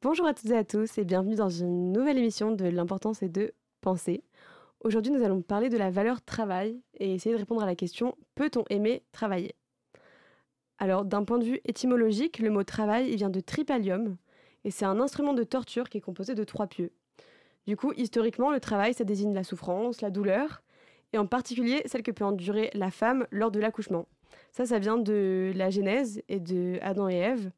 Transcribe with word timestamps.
Bonjour 0.00 0.28
à 0.28 0.34
toutes 0.34 0.50
et 0.50 0.56
à 0.56 0.62
tous 0.62 0.96
et 0.98 1.04
bienvenue 1.04 1.34
dans 1.34 1.48
une 1.48 1.90
nouvelle 1.90 2.18
émission 2.18 2.52
de 2.52 2.66
l'importance 2.66 3.20
et 3.24 3.28
de 3.28 3.52
penser. 3.80 4.22
Aujourd'hui, 4.78 5.10
nous 5.10 5.24
allons 5.24 5.42
parler 5.42 5.70
de 5.70 5.76
la 5.76 5.90
valeur 5.90 6.22
travail 6.22 6.80
et 6.98 7.14
essayer 7.14 7.34
de 7.34 7.40
répondre 7.40 7.64
à 7.64 7.66
la 7.66 7.74
question 7.74 8.14
peut-on 8.36 8.62
aimer 8.70 9.02
travailler? 9.10 9.56
Alors, 10.78 11.04
d'un 11.04 11.24
point 11.24 11.38
de 11.38 11.44
vue 11.44 11.60
étymologique, 11.64 12.38
le 12.38 12.50
mot 12.50 12.62
travail 12.62 13.10
il 13.10 13.16
vient 13.16 13.28
de 13.28 13.40
tripalium 13.40 14.16
et 14.62 14.70
c'est 14.70 14.84
un 14.84 15.00
instrument 15.00 15.34
de 15.34 15.42
torture 15.42 15.88
qui 15.88 15.98
est 15.98 16.00
composé 16.00 16.36
de 16.36 16.44
trois 16.44 16.68
pieux. 16.68 16.92
Du 17.66 17.76
coup, 17.76 17.92
historiquement, 17.96 18.52
le 18.52 18.60
travail 18.60 18.94
ça 18.94 19.02
désigne 19.02 19.34
la 19.34 19.42
souffrance, 19.42 20.00
la 20.00 20.10
douleur 20.10 20.62
et 21.12 21.18
en 21.18 21.26
particulier 21.26 21.82
celle 21.86 22.04
que 22.04 22.12
peut 22.12 22.24
endurer 22.24 22.70
la 22.72 22.92
femme 22.92 23.26
lors 23.32 23.50
de 23.50 23.58
l'accouchement. 23.58 24.06
Ça, 24.52 24.64
ça 24.64 24.78
vient 24.78 24.96
de 24.96 25.50
la 25.56 25.70
Genèse 25.70 26.22
et 26.28 26.38
de 26.38 26.78
Adam 26.82 27.08
et 27.08 27.16
Ève 27.16 27.50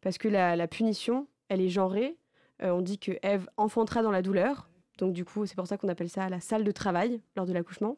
parce 0.00 0.18
que 0.18 0.26
la, 0.26 0.66
punition, 0.66 1.28
elle 1.54 1.60
est 1.60 1.70
genrée. 1.70 2.18
Euh, 2.62 2.70
on 2.70 2.82
dit 2.82 2.98
que 2.98 3.12
Ève 3.22 3.48
enfantera 3.56 4.02
dans 4.02 4.10
la 4.10 4.22
douleur, 4.22 4.68
donc 4.98 5.12
du 5.12 5.24
coup, 5.24 5.46
c'est 5.46 5.56
pour 5.56 5.66
ça 5.66 5.76
qu'on 5.76 5.88
appelle 5.88 6.08
ça 6.08 6.28
la 6.28 6.40
salle 6.40 6.64
de 6.64 6.70
travail 6.70 7.20
lors 7.36 7.46
de 7.46 7.52
l'accouchement. 7.52 7.96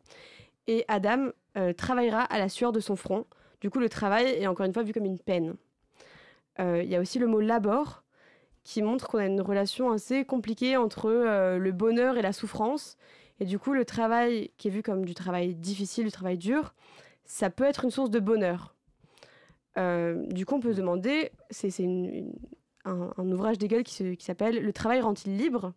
Et 0.67 0.85
Adam 0.89 1.31
euh, 1.57 1.73
travaillera 1.73 2.23
à 2.23 2.39
la 2.39 2.49
sueur 2.49 2.73
de 2.73 2.81
son 2.81 2.97
front. 2.97 3.27
Du 3.61 3.71
coup, 3.71 3.79
le 3.79 3.89
travail 3.89 4.27
est 4.27 4.47
encore 4.47 4.67
une 4.67 4.73
fois 4.73 4.83
vu 4.83 4.93
comme 4.93 5.05
une 5.05 5.19
peine. 5.19 5.57
Euh, 6.59 6.83
il 6.83 6.89
y 6.89 6.97
a 6.97 7.01
aussi 7.01 7.19
le 7.19 7.27
mot 7.27 7.41
labor 7.41 8.03
qui 8.65 8.83
montre 8.83 9.09
qu'on 9.09 9.19
a 9.19 9.27
une 9.27 9.41
relation 9.41 9.93
assez 9.93 10.25
compliquée 10.25 10.77
entre 10.77 11.09
le 11.09 11.71
bonheur 11.71 12.17
et 12.17 12.23
la 12.23 12.33
souffrance. 12.33 12.97
Et 13.39 13.45
du 13.45 13.61
coup, 13.61 13.73
le 13.73 13.85
travail 13.85 14.51
qui 14.57 14.69
est 14.69 14.71
vu 14.73 14.83
comme 14.83 15.05
du 15.05 15.15
travail 15.15 15.55
difficile, 15.55 16.07
du 16.07 16.11
travail 16.11 16.37
dur, 16.37 16.75
ça 17.25 17.49
peut 17.49 17.63
être 17.63 17.85
une 17.85 17.93
source 17.93 18.11
de 18.11 18.19
bonheur. 18.19 18.75
Du 19.77 20.47
coup, 20.47 20.57
on 20.57 20.61
peut 20.61 20.73
se 20.73 20.79
demander, 20.79 21.31
c'est 21.51 21.71
un, 22.87 23.31
ouvrage 23.31 23.59
d'Hegel 23.59 23.83
qui, 23.85 24.17
s'appelle 24.21 24.63
Le 24.63 24.73
travail 24.73 25.01
rend-il 25.01 25.37
libre? 25.37 25.73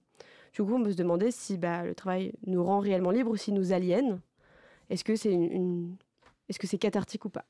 Du 0.54 0.64
coup, 0.64 0.76
on 0.76 0.84
peut 0.84 0.92
se 0.92 0.98
demander 0.98 1.32
si 1.32 1.58
bah, 1.58 1.84
le 1.84 1.94
travail 1.94 2.34
nous 2.46 2.64
rend 2.64 2.80
réellement 2.80 3.12
libre 3.12 3.32
ou 3.32 3.36
s'il 3.36 3.54
nous 3.54 3.74
aliène. 3.74 4.20
Est-ce 4.90 5.04
que 5.04 5.16
c'est 5.16 5.34
est-ce 6.50 6.76
cathartique 6.78 7.26
ou 7.26 7.30
pas? 7.30 7.46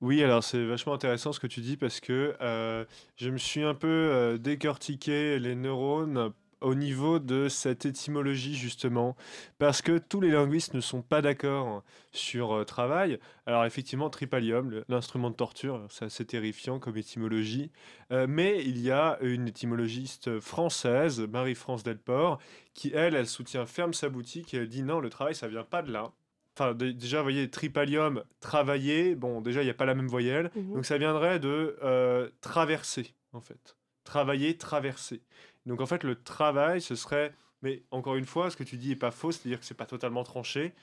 Oui, 0.00 0.22
alors 0.22 0.42
c'est 0.42 0.64
vachement 0.64 0.94
intéressant 0.94 1.32
ce 1.32 1.40
que 1.40 1.46
tu 1.46 1.60
dis 1.60 1.76
parce 1.76 2.00
que 2.00 2.34
euh, 2.40 2.86
je 3.16 3.28
me 3.28 3.36
suis 3.36 3.62
un 3.62 3.74
peu 3.74 3.88
euh, 3.88 4.38
décortiqué 4.38 5.38
les 5.38 5.54
neurones 5.54 6.32
au 6.60 6.74
niveau 6.74 7.18
de 7.18 7.48
cette 7.48 7.86
étymologie 7.86 8.54
justement, 8.54 9.16
parce 9.58 9.82
que 9.82 9.98
tous 9.98 10.20
les 10.20 10.30
linguistes 10.30 10.74
ne 10.74 10.80
sont 10.80 11.02
pas 11.02 11.22
d'accord 11.22 11.82
sur 12.12 12.52
euh, 12.52 12.64
travail. 12.64 13.18
Alors 13.46 13.64
effectivement, 13.64 14.10
tripalium, 14.10 14.82
l'instrument 14.88 15.30
de 15.30 15.36
torture, 15.36 15.86
c'est 15.90 16.04
assez 16.04 16.24
terrifiant 16.24 16.78
comme 16.78 16.96
étymologie, 16.96 17.70
euh, 18.12 18.26
mais 18.28 18.62
il 18.64 18.80
y 18.80 18.90
a 18.90 19.18
une 19.20 19.48
étymologiste 19.48 20.40
française, 20.40 21.20
Marie-France 21.20 21.82
Delport, 21.82 22.38
qui 22.74 22.92
elle, 22.94 23.14
elle 23.14 23.26
soutient 23.26 23.66
ferme 23.66 23.94
sa 23.94 24.08
boutique 24.08 24.54
et 24.54 24.58
elle 24.58 24.68
dit 24.68 24.82
non, 24.82 25.00
le 25.00 25.10
travail, 25.10 25.34
ça 25.34 25.48
vient 25.48 25.64
pas 25.64 25.82
de 25.82 25.92
là. 25.92 26.12
Enfin, 26.56 26.74
déjà, 26.74 27.18
vous 27.18 27.24
voyez, 27.24 27.48
tripalium, 27.48 28.22
travailler, 28.40 29.14
bon, 29.14 29.40
déjà, 29.40 29.62
il 29.62 29.64
n'y 29.64 29.70
a 29.70 29.74
pas 29.74 29.86
la 29.86 29.94
même 29.94 30.08
voyelle, 30.08 30.50
mmh 30.54 30.74
donc 30.74 30.84
ça 30.84 30.98
viendrait 30.98 31.38
de 31.38 31.78
euh, 31.82 32.28
traverser, 32.40 33.14
en 33.32 33.40
fait. 33.40 33.76
Travailler, 34.04 34.56
traverser. 34.56 35.22
Donc 35.66 35.80
en 35.80 35.86
fait, 35.86 36.04
le 36.04 36.20
travail, 36.22 36.80
ce 36.80 36.94
serait, 36.94 37.32
mais 37.62 37.82
encore 37.90 38.16
une 38.16 38.24
fois, 38.24 38.50
ce 38.50 38.56
que 38.56 38.64
tu 38.64 38.76
dis 38.76 38.92
est 38.92 38.96
pas 38.96 39.10
faux, 39.10 39.32
c'est-à-dire 39.32 39.60
que 39.60 39.66
c'est 39.66 39.74
pas 39.74 39.86
totalement 39.86 40.24
tranché, 40.24 40.74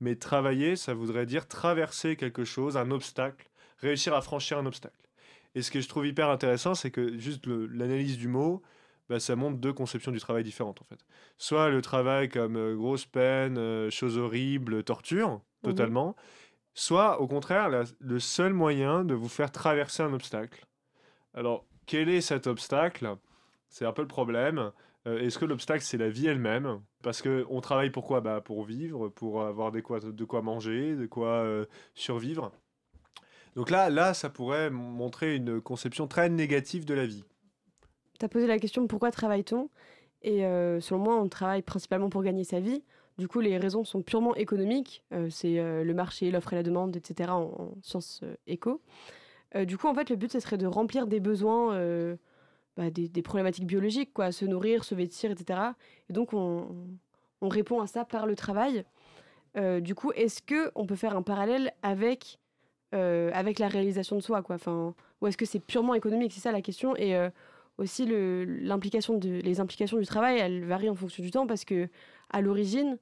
mais 0.00 0.16
travailler, 0.16 0.76
ça 0.76 0.94
voudrait 0.94 1.26
dire 1.26 1.46
traverser 1.46 2.16
quelque 2.16 2.44
chose, 2.44 2.76
un 2.76 2.90
obstacle, 2.90 3.48
réussir 3.78 4.14
à 4.14 4.22
franchir 4.22 4.58
un 4.58 4.66
obstacle. 4.66 4.94
Et 5.54 5.62
ce 5.62 5.70
que 5.70 5.80
je 5.80 5.88
trouve 5.88 6.06
hyper 6.06 6.30
intéressant, 6.30 6.74
c'est 6.74 6.90
que 6.90 7.16
juste 7.18 7.46
l'analyse 7.46 8.18
du 8.18 8.28
mot, 8.28 8.62
bah, 9.08 9.20
ça 9.20 9.36
montre 9.36 9.58
deux 9.58 9.72
conceptions 9.72 10.10
du 10.10 10.18
travail 10.18 10.42
différentes 10.42 10.80
en 10.80 10.84
fait. 10.84 10.98
Soit 11.38 11.68
le 11.68 11.82
travail 11.82 12.28
comme 12.28 12.56
euh, 12.56 12.74
grosse 12.74 13.04
peine, 13.04 13.58
euh, 13.58 13.90
chose 13.90 14.18
horrible, 14.18 14.82
torture, 14.82 15.30
mhm. 15.30 15.40
totalement. 15.62 16.16
Soit 16.72 17.20
au 17.20 17.28
contraire, 17.28 17.70
le 18.00 18.18
seul 18.18 18.52
moyen 18.52 19.04
de 19.04 19.14
vous 19.14 19.28
faire 19.28 19.52
traverser 19.52 20.02
un 20.02 20.12
obstacle. 20.12 20.66
Alors, 21.32 21.64
quel 21.86 22.08
est 22.08 22.20
cet 22.20 22.48
obstacle? 22.48 23.16
C'est 23.74 23.84
un 23.84 23.92
peu 23.92 24.02
le 24.02 24.08
problème. 24.08 24.70
Euh, 25.08 25.18
est-ce 25.18 25.36
que 25.36 25.44
l'obstacle, 25.44 25.82
c'est 25.82 25.98
la 25.98 26.08
vie 26.08 26.28
elle-même? 26.28 26.80
Parce 27.02 27.22
qu'on 27.22 27.60
travaille 27.60 27.90
pour 27.90 28.06
quoi? 28.06 28.20
Bah, 28.20 28.40
Pour 28.40 28.62
vivre, 28.64 29.08
pour 29.08 29.42
avoir 29.42 29.72
quoi, 29.82 29.98
de 29.98 30.24
quoi 30.24 30.42
manger, 30.42 30.94
de 30.94 31.06
quoi 31.06 31.42
euh, 31.42 31.64
survivre. 31.92 32.52
Donc 33.56 33.70
là, 33.70 33.90
là, 33.90 34.14
ça 34.14 34.30
pourrait 34.30 34.70
montrer 34.70 35.34
une 35.34 35.60
conception 35.60 36.06
très 36.06 36.28
négative 36.28 36.84
de 36.84 36.94
la 36.94 37.04
vie. 37.04 37.24
Tu 38.20 38.24
as 38.24 38.28
posé 38.28 38.46
la 38.46 38.60
question 38.60 38.86
pourquoi 38.86 39.10
travaille-t-on? 39.10 39.68
Et 40.22 40.46
euh, 40.46 40.80
selon 40.80 41.00
moi, 41.00 41.20
on 41.20 41.28
travaille 41.28 41.62
principalement 41.62 42.10
pour 42.10 42.22
gagner 42.22 42.44
sa 42.44 42.60
vie. 42.60 42.84
Du 43.18 43.26
coup, 43.26 43.40
les 43.40 43.58
raisons 43.58 43.82
sont 43.82 44.02
purement 44.02 44.36
économiques. 44.36 45.02
c'est 45.30 45.56
le 45.84 45.94
marché, 45.94 46.30
l'offre 46.30 46.52
et 46.52 46.56
la 46.56 46.62
demande, 46.62 46.96
etc. 46.96 47.30
en, 47.30 47.42
en 47.42 47.74
sciences 47.82 48.22
éco. 48.46 48.80
du 49.66 49.76
coup, 49.78 49.88
en 49.88 49.94
fait, 49.94 50.10
le 50.10 50.16
but, 50.16 50.30
ce 50.30 50.38
serait 50.38 50.58
de 50.58 50.66
remplir 50.66 51.08
des 51.08 51.20
besoins 51.20 51.76
bah, 52.76 52.90
des, 52.90 53.22
problématiques 53.22 53.66
biologiques, 53.66 54.12
quoi, 54.12 54.32
se 54.32 54.44
nourrir, 54.44 54.84
se 54.84 54.94
vêtir, 54.94 55.30
etc. 55.30 55.60
Et 56.08 56.12
donc, 56.12 56.32
on, 56.32 56.68
on 57.40 57.48
répond 57.48 57.80
à 57.80 57.86
ça 57.86 58.04
par 58.04 58.26
le 58.26 58.34
travail. 58.34 58.84
Euh, 59.56 59.80
du 59.80 59.94
coup, 59.94 60.12
est-ce 60.12 60.42
que 60.42 60.72
on 60.74 60.86
peut 60.86 60.96
faire 60.96 61.16
un 61.16 61.22
parallèle 61.22 61.72
avec, 61.82 62.38
euh, 62.94 63.30
avec 63.32 63.58
la 63.58 63.68
réalisation 63.68 64.16
de 64.16 64.20
soi, 64.20 64.42
quoi? 64.42 64.56
Enfin, 64.56 64.94
Ou 65.20 65.26
est-ce 65.26 65.36
que 65.36 65.44
c'est 65.44 65.60
purement 65.60 65.94
économique? 65.94 66.32
C'est 66.32 66.40
ça 66.40 66.52
la 66.52 66.62
question. 66.62 66.96
Et 66.96 67.14
euh, 67.16 67.30
aussi, 67.78 68.06
l'implication 68.06 69.16
de, 69.16 69.28
les 69.28 69.60
implications 69.60 69.98
du 69.98 70.06
travail, 70.06 70.38
elles 70.38 70.64
varient 70.64 70.90
en 70.90 70.94
fonction 70.94 71.22
du 71.22 71.30
temps 71.30 71.46
parce 71.46 71.64
que 71.64 71.88
à 72.30 72.40
l'origine, 72.40 72.98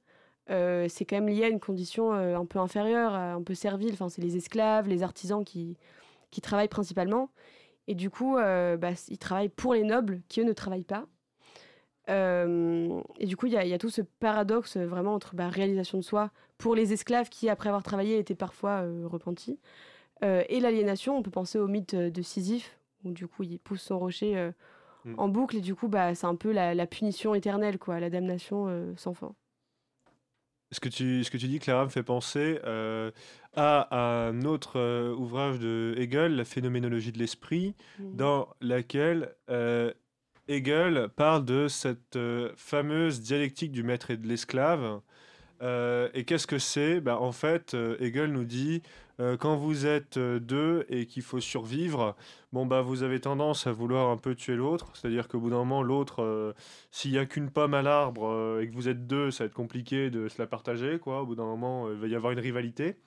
c'est 0.47 1.05
quand 1.07 1.15
même 1.15 1.29
lié 1.29 1.45
à 1.45 1.47
une 1.47 1.59
condition 1.59 2.11
un 2.11 2.45
peu 2.45 2.59
inférieure, 2.59 3.13
un 3.13 3.41
peu 3.41 3.53
servile. 3.55 3.93
Enfin, 3.93 4.09
c'est 4.09 4.21
les 4.21 4.35
esclaves, 4.35 4.87
les 4.89 5.01
artisans 5.01 5.43
qui, 5.43 5.77
qui 6.31 6.41
travaillent 6.41 6.67
principalement. 6.67 7.29
Et 7.87 7.95
du 7.95 8.09
coup, 8.09 8.37
euh, 8.37 8.77
bah, 8.77 8.91
ils 9.09 9.17
travaillent 9.17 9.49
pour 9.49 9.73
les 9.73 9.83
nobles 9.83 10.21
qui, 10.29 10.41
eux, 10.41 10.45
ne 10.45 10.53
travaillent 10.53 10.83
pas. 10.83 11.05
Euh, 12.09 13.01
et 13.17 13.25
du 13.25 13.37
coup, 13.37 13.47
il 13.47 13.53
y, 13.53 13.67
y, 13.67 13.73
a 13.73 13.77
tout 13.77 13.89
ce 13.89 14.01
paradoxe 14.01 14.77
vraiment 14.77 15.13
entre 15.13 15.35
bah, 15.35 15.49
réalisation 15.49 15.97
de 15.97 16.03
soi 16.03 16.31
pour 16.57 16.75
les 16.75 16.93
esclaves 16.93 17.29
qui, 17.29 17.49
après 17.49 17.69
avoir 17.69 17.83
travaillé, 17.83 18.17
étaient 18.19 18.35
parfois 18.35 18.83
euh, 18.83 19.05
repentis. 19.05 19.59
et 20.21 20.59
l'aliénation, 20.61 21.17
on 21.17 21.21
peut 21.23 21.31
penser 21.31 21.59
au 21.59 21.67
mythe 21.67 21.95
de 21.95 22.21
Sisyphe, 22.21 22.77
où 23.03 23.11
du 23.11 23.27
coup, 23.27 23.43
il 23.43 23.59
pousse 23.59 23.81
son 23.81 23.99
rocher 23.99 24.51
mm. 25.03 25.15
en 25.17 25.27
boucle, 25.27 25.57
et 25.57 25.61
du 25.61 25.75
coup, 25.75 25.89
bah, 25.89 26.15
c'est 26.15 26.27
un 26.27 26.35
peu 26.35 26.53
la, 26.53 26.73
la, 26.73 26.87
punition 26.87 27.35
éternelle, 27.35 27.77
quoi, 27.77 27.99
la 27.99 28.09
damnation 28.09 28.93
sans 28.95 29.13
fin. 29.13 29.35
Ce 30.73 30.79
que 30.79 30.89
tu, 30.89 31.23
ce 31.23 31.29
que 31.29 31.37
tu 31.37 31.47
dis, 31.47 31.59
Clara, 31.59 31.85
me 31.85 31.89
fait 31.89 32.01
penser 32.03 32.59
euh, 32.65 33.11
à 33.55 33.95
un 33.95 34.41
autre 34.41 34.79
euh, 34.79 35.13
ouvrage 35.13 35.59
de 35.59 35.93
Hegel, 35.97 36.35
La 36.35 36.45
phénoménologie 36.45 37.11
de 37.11 37.19
l'esprit, 37.19 37.75
mmh. 37.99 38.15
dans 38.15 38.49
laquelle 38.59 39.35
euh, 39.51 39.93
Hegel 40.47 41.09
parle 41.15 41.45
de 41.45 41.67
cette 41.67 42.17
fameuse 42.55 43.21
dialectique 43.21 43.71
du 43.71 43.83
maître 43.83 44.09
et 44.09 44.17
de 44.17 44.27
l'esclave. 44.27 44.99
et 45.61 46.23
qu'est-ce 46.25 46.47
que 46.47 46.57
c'est? 46.57 46.99
Ben, 46.99 47.15
En 47.15 47.31
fait, 47.31 47.77
Hegel 47.99 48.31
nous 48.31 48.43
dit 48.43 48.81
euh, 49.19 49.37
quand 49.37 49.55
vous 49.55 49.85
êtes 49.85 50.17
euh, 50.17 50.39
deux 50.39 50.85
et 50.89 51.05
qu'il 51.05 51.23
faut 51.23 51.39
survivre, 51.39 52.15
bon 52.51 52.65
bah 52.65 52.81
vous 52.81 53.03
avez 53.03 53.19
tendance 53.19 53.67
à 53.67 53.71
vouloir 53.71 54.09
un 54.09 54.17
peu 54.17 54.35
tuer 54.35 54.55
l'autre, 54.55 54.91
c'est-à-dire 54.95 55.27
qu'au 55.27 55.39
bout 55.39 55.49
d'un 55.49 55.57
moment 55.57 55.83
l'autre, 55.83 56.23
euh, 56.23 56.53
s'il 56.91 57.11
y 57.11 57.17
a 57.19 57.25
qu'une 57.25 57.49
pomme 57.51 57.73
à 57.73 57.81
l'arbre 57.81 58.59
et 58.61 58.67
que 58.67 58.73
vous 58.73 58.89
êtes 58.89 59.07
deux, 59.07 59.31
ça 59.31 59.43
va 59.43 59.47
être 59.47 59.53
compliqué 59.53 60.09
de 60.09 60.27
se 60.29 60.41
la 60.41 60.47
partager 60.47 60.99
quoi. 60.99 61.21
Au 61.21 61.25
bout 61.25 61.35
d'un 61.35 61.45
moment, 61.45 61.89
il 61.91 61.97
va 61.97 62.07
y 62.07 62.15
avoir 62.15 62.31
une 62.33 62.39
rivalité. 62.39 62.97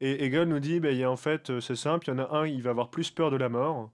Et 0.00 0.24
Hegel 0.24 0.48
nous 0.48 0.60
dit, 0.60 0.80
bah, 0.80 0.90
y 0.92 1.04
a, 1.04 1.10
en 1.10 1.16
fait, 1.16 1.60
c'est 1.60 1.76
simple, 1.76 2.08
il 2.08 2.12
y 2.12 2.14
en 2.14 2.18
a 2.18 2.36
un, 2.36 2.46
il 2.46 2.62
va 2.62 2.70
avoir 2.70 2.90
plus 2.90 3.10
peur 3.10 3.30
de 3.30 3.36
la 3.36 3.48
mort 3.48 3.90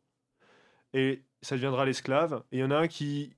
et 0.93 1.23
ça 1.43 1.57
deviendra 1.57 1.85
l'esclave, 1.85 2.45
et 2.53 2.59
il 2.59 2.61
y 2.61 2.65
en 2.65 2.71
a 2.71 2.77
un 2.77 2.89
qui 2.89 3.35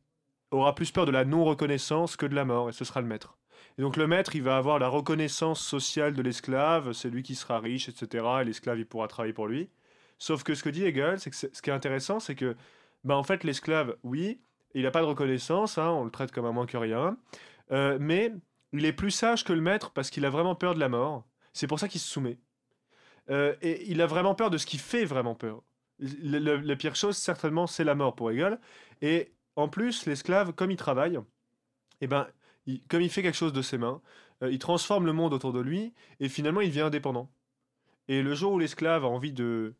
aura 0.50 0.74
plus 0.74 0.90
peur 0.90 1.06
de 1.06 1.12
la 1.12 1.24
non-reconnaissance 1.24 2.16
que 2.16 2.26
de 2.26 2.34
la 2.34 2.44
mort, 2.44 2.68
et 2.68 2.72
ce 2.72 2.84
sera 2.84 3.00
le 3.00 3.06
maître. 3.06 3.38
Et 3.78 3.82
donc 3.82 3.96
le 3.96 4.06
maître, 4.06 4.36
il 4.36 4.42
va 4.42 4.56
avoir 4.56 4.78
la 4.78 4.88
reconnaissance 4.88 5.60
sociale 5.60 6.14
de 6.14 6.22
l'esclave, 6.22 6.92
c'est 6.92 7.10
lui 7.10 7.22
qui 7.22 7.34
sera 7.34 7.58
riche, 7.58 7.88
etc. 7.88 8.24
Et 8.40 8.44
l'esclave, 8.44 8.78
il 8.78 8.86
pourra 8.86 9.08
travailler 9.08 9.32
pour 9.32 9.46
lui. 9.46 9.68
Sauf 10.18 10.42
que 10.42 10.54
ce 10.54 10.62
que 10.62 10.68
dit 10.68 10.84
Hegel, 10.84 11.18
c'est 11.18 11.30
que 11.30 11.36
ce 11.36 11.62
qui 11.62 11.70
est 11.70 11.72
intéressant, 11.72 12.20
c'est 12.20 12.34
que, 12.34 12.56
bah, 13.04 13.16
en 13.16 13.22
fait, 13.22 13.44
l'esclave, 13.44 13.96
oui, 14.02 14.40
il 14.74 14.82
n'a 14.82 14.90
pas 14.90 15.00
de 15.00 15.06
reconnaissance, 15.06 15.78
hein, 15.78 15.90
on 15.90 16.04
le 16.04 16.10
traite 16.10 16.32
comme 16.32 16.44
un 16.44 16.52
moins 16.52 16.66
que 16.66 16.76
rien, 16.76 17.16
euh, 17.72 17.98
mais 18.00 18.32
il 18.72 18.84
est 18.84 18.92
plus 18.92 19.10
sage 19.10 19.44
que 19.44 19.52
le 19.52 19.60
maître 19.60 19.90
parce 19.90 20.10
qu'il 20.10 20.24
a 20.24 20.30
vraiment 20.30 20.54
peur 20.54 20.74
de 20.74 20.80
la 20.80 20.88
mort. 20.88 21.24
C'est 21.52 21.66
pour 21.66 21.80
ça 21.80 21.88
qu'il 21.88 22.00
se 22.00 22.08
soumet. 22.08 22.38
Euh, 23.30 23.54
et 23.62 23.90
il 23.90 24.00
a 24.00 24.06
vraiment 24.06 24.34
peur 24.34 24.50
de 24.50 24.58
ce 24.58 24.66
qui 24.66 24.78
fait 24.78 25.04
vraiment 25.04 25.34
peur. 25.34 25.62
la 25.98 26.76
pire 26.76 26.96
chose, 26.96 27.16
certainement, 27.16 27.66
c'est 27.66 27.84
la 27.84 27.94
mort 27.94 28.14
pour 28.14 28.30
Hegel. 28.30 28.58
Et 29.00 29.32
en 29.56 29.68
plus, 29.68 30.06
l'esclave, 30.06 30.52
comme 30.52 30.70
il 30.70 30.76
travaille, 30.76 31.18
eh 32.00 32.06
ben, 32.06 32.26
comme 32.88 33.02
il 33.02 33.10
fait 33.10 33.22
quelque 33.22 33.36
chose 33.36 33.52
de 33.52 33.62
ses 33.62 33.78
mains, 33.78 34.00
euh, 34.42 34.50
il 34.50 34.58
transforme 34.58 35.06
le 35.06 35.12
monde 35.12 35.32
autour 35.32 35.52
de 35.52 35.60
lui 35.60 35.92
et 36.20 36.28
finalement 36.28 36.60
il 36.60 36.68
devient 36.68 36.82
indépendant. 36.82 37.30
Et 38.08 38.22
le 38.22 38.34
jour 38.34 38.52
où 38.52 38.58
l'esclave 38.58 39.04
a 39.04 39.08
envie 39.08 39.32
de 39.32 39.74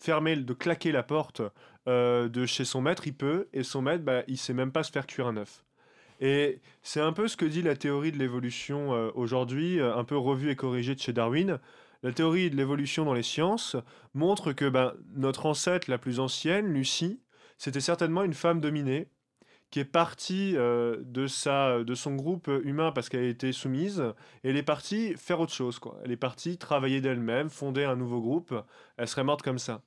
fermer, 0.00 0.36
de 0.36 0.52
claquer 0.52 0.92
la 0.92 1.02
porte 1.02 1.42
euh, 1.88 2.28
de 2.28 2.46
chez 2.46 2.64
son 2.64 2.80
maître, 2.80 3.06
il 3.06 3.14
peut, 3.14 3.48
et 3.52 3.62
son 3.62 3.82
maître, 3.82 4.04
bah, 4.04 4.22
il 4.28 4.36
sait 4.36 4.54
même 4.54 4.72
pas 4.72 4.82
se 4.82 4.92
faire 4.92 5.06
cuire 5.06 5.26
un 5.28 5.36
œuf. 5.36 5.64
Et 6.20 6.60
c'est 6.82 7.00
un 7.00 7.12
peu 7.12 7.28
ce 7.28 7.36
que 7.36 7.44
dit 7.44 7.62
la 7.62 7.76
théorie 7.76 8.10
de 8.10 8.18
l'évolution 8.18 8.92
euh, 8.94 9.10
aujourd'hui, 9.14 9.80
un 9.80 10.04
peu 10.04 10.16
revue 10.16 10.50
et 10.50 10.56
corrigée 10.56 10.94
de 10.94 11.00
chez 11.00 11.12
Darwin. 11.12 11.60
La 12.02 12.12
théorie 12.12 12.50
de 12.50 12.56
l'évolution 12.56 13.04
dans 13.04 13.14
les 13.14 13.22
sciences 13.22 13.76
montre 14.14 14.52
que 14.52 14.68
ben, 14.68 14.94
notre 15.14 15.46
ancêtre 15.46 15.90
la 15.90 15.98
plus 15.98 16.20
ancienne, 16.20 16.66
Lucie, 16.66 17.20
c'était 17.56 17.80
certainement 17.80 18.22
une 18.22 18.34
femme 18.34 18.60
dominée 18.60 19.08
qui 19.70 19.80
est 19.80 19.84
partie 19.84 20.54
de, 20.54 21.26
sa, 21.26 21.84
de 21.84 21.94
son 21.94 22.14
groupe 22.14 22.50
humain 22.64 22.90
parce 22.92 23.08
qu'elle 23.08 23.24
a 23.24 23.28
été 23.28 23.52
soumise, 23.52 24.02
et 24.42 24.50
elle 24.50 24.56
est 24.56 24.62
partie 24.62 25.14
faire 25.16 25.40
autre 25.40 25.52
chose. 25.52 25.78
Quoi. 25.78 25.98
Elle 26.04 26.12
est 26.12 26.16
partie 26.16 26.56
travailler 26.56 27.00
d'elle-même, 27.00 27.50
fonder 27.50 27.84
un 27.84 27.96
nouveau 27.96 28.20
groupe, 28.20 28.54
elle 28.96 29.08
serait 29.08 29.24
morte 29.24 29.42
comme 29.42 29.58
ça. 29.58 29.82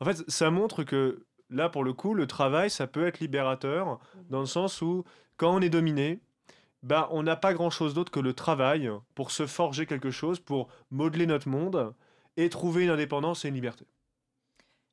En 0.00 0.04
fait, 0.04 0.22
ça 0.28 0.50
montre 0.50 0.82
que 0.84 1.24
là, 1.48 1.68
pour 1.68 1.84
le 1.84 1.92
coup, 1.92 2.14
le 2.14 2.26
travail, 2.26 2.70
ça 2.70 2.86
peut 2.86 3.06
être 3.06 3.20
libérateur, 3.20 4.00
dans 4.30 4.40
le 4.40 4.46
sens 4.46 4.82
où, 4.82 5.04
quand 5.36 5.54
on 5.54 5.60
est 5.60 5.70
dominé, 5.70 6.20
bah, 6.82 7.08
on 7.12 7.22
n'a 7.22 7.36
pas 7.36 7.54
grand-chose 7.54 7.94
d'autre 7.94 8.10
que 8.10 8.20
le 8.20 8.32
travail 8.32 8.90
pour 9.14 9.30
se 9.30 9.46
forger 9.46 9.86
quelque 9.86 10.10
chose, 10.10 10.40
pour 10.40 10.68
modeler 10.90 11.26
notre 11.26 11.48
monde 11.48 11.94
et 12.36 12.48
trouver 12.48 12.84
une 12.84 12.90
indépendance 12.90 13.44
et 13.44 13.48
une 13.48 13.54
liberté. 13.54 13.86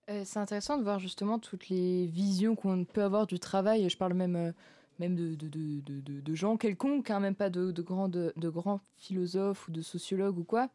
Euh, 0.09 0.23
c'est 0.25 0.39
intéressant 0.39 0.77
de 0.77 0.83
voir 0.83 0.99
justement 0.99 1.37
toutes 1.37 1.69
les 1.69 2.07
visions 2.07 2.55
qu'on 2.55 2.83
peut 2.83 3.03
avoir 3.03 3.27
du 3.27 3.39
travail. 3.39 3.87
Je 3.89 3.97
parle 3.97 4.13
même, 4.13 4.35
euh, 4.35 4.51
même 4.97 5.15
de, 5.15 5.35
de, 5.35 5.47
de, 5.47 6.21
de, 6.21 6.35
gens 6.35 6.57
quelconques, 6.57 7.11
hein, 7.11 7.19
même 7.19 7.35
pas 7.35 7.49
de, 7.49 7.71
grands, 7.81 8.09
de, 8.09 8.33
grands 8.49 8.81
philosophes 8.97 9.67
ou 9.67 9.71
de 9.71 9.81
sociologues 9.81 10.39
ou 10.39 10.43
quoi. 10.43 10.69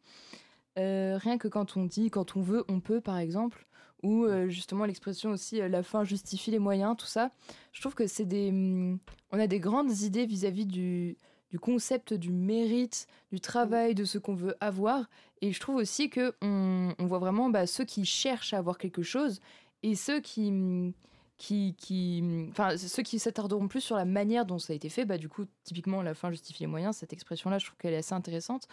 Euh, 0.78 1.18
rien 1.18 1.38
que 1.38 1.48
quand 1.48 1.76
on 1.76 1.84
dit, 1.84 2.10
quand 2.10 2.36
on 2.36 2.42
veut, 2.42 2.64
on 2.68 2.80
peut, 2.80 3.00
par 3.00 3.18
exemple, 3.18 3.66
ou 4.02 4.26
justement 4.48 4.84
l'expression 4.84 5.30
aussi 5.30 5.66
la 5.66 5.82
fin 5.82 6.04
justifie 6.04 6.50
les 6.50 6.58
moyens, 6.58 6.94
tout 6.98 7.06
ça. 7.06 7.30
Je 7.72 7.80
trouve 7.80 7.94
que 7.94 8.06
c'est 8.06 8.26
des. 8.26 8.50
Hum, 8.50 8.98
on 9.32 9.40
a 9.40 9.46
des 9.46 9.60
grandes 9.60 9.98
idées 10.00 10.26
vis-à-vis 10.26 10.66
du, 10.66 11.16
du, 11.54 11.60
concept 11.60 12.12
du 12.12 12.32
mérite, 12.32 13.06
du 13.30 13.40
travail, 13.40 13.94
de 13.94 14.04
ce 14.04 14.18
qu'on 14.18 14.34
veut 14.34 14.56
avoir. 14.60 15.08
Et 15.40 15.52
je 15.52 15.60
trouve 15.60 15.76
aussi 15.76 16.10
que 16.10 16.34
on, 16.42 16.94
on 16.98 17.06
voit 17.06 17.20
vraiment 17.20 17.48
bah, 17.48 17.66
ceux 17.66 17.84
qui 17.84 18.04
cherchent 18.04 18.52
à 18.54 18.58
avoir 18.58 18.76
quelque 18.78 19.02
chose 19.02 19.40
et 19.82 19.94
ceux 19.94 20.20
qui. 20.20 20.92
Qui, 21.36 21.74
qui, 21.76 22.22
enfin, 22.50 22.76
ceux 22.76 23.02
qui 23.02 23.18
s'attarderont 23.18 23.66
plus 23.66 23.80
sur 23.80 23.96
la 23.96 24.04
manière 24.04 24.46
dont 24.46 24.60
ça 24.60 24.72
a 24.72 24.76
été 24.76 24.88
fait, 24.88 25.04
bah, 25.04 25.18
du 25.18 25.28
coup, 25.28 25.46
typiquement, 25.64 26.00
la 26.00 26.14
fin 26.14 26.30
justifie 26.30 26.62
les 26.62 26.68
moyens, 26.68 26.96
cette 26.96 27.12
expression-là, 27.12 27.58
je 27.58 27.66
trouve 27.66 27.76
qu'elle 27.76 27.92
est 27.92 27.98
assez 27.98 28.14
intéressante. 28.14 28.68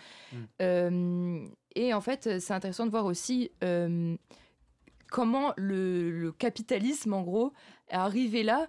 et 0.60 1.94
en 1.94 2.02
fait, 2.02 2.40
c'est 2.40 2.54
intéressant 2.54 2.86
de 2.86 2.92
voir 2.92 3.06
aussi 3.06 3.50
comment 5.12 5.54
le, 5.58 6.32
capitalisme, 6.40 7.14
en 7.14 7.22
gros, 7.22 7.54
est 7.90 7.96
arrivé 7.96 8.42
là. 8.42 8.68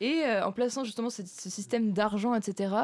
Et 0.00 0.24
euh, 0.24 0.44
en 0.44 0.50
plaçant 0.50 0.82
justement 0.82 1.10
ce, 1.10 1.22
système 1.24 1.92
d'argent, 1.92 2.34
etc., 2.34 2.74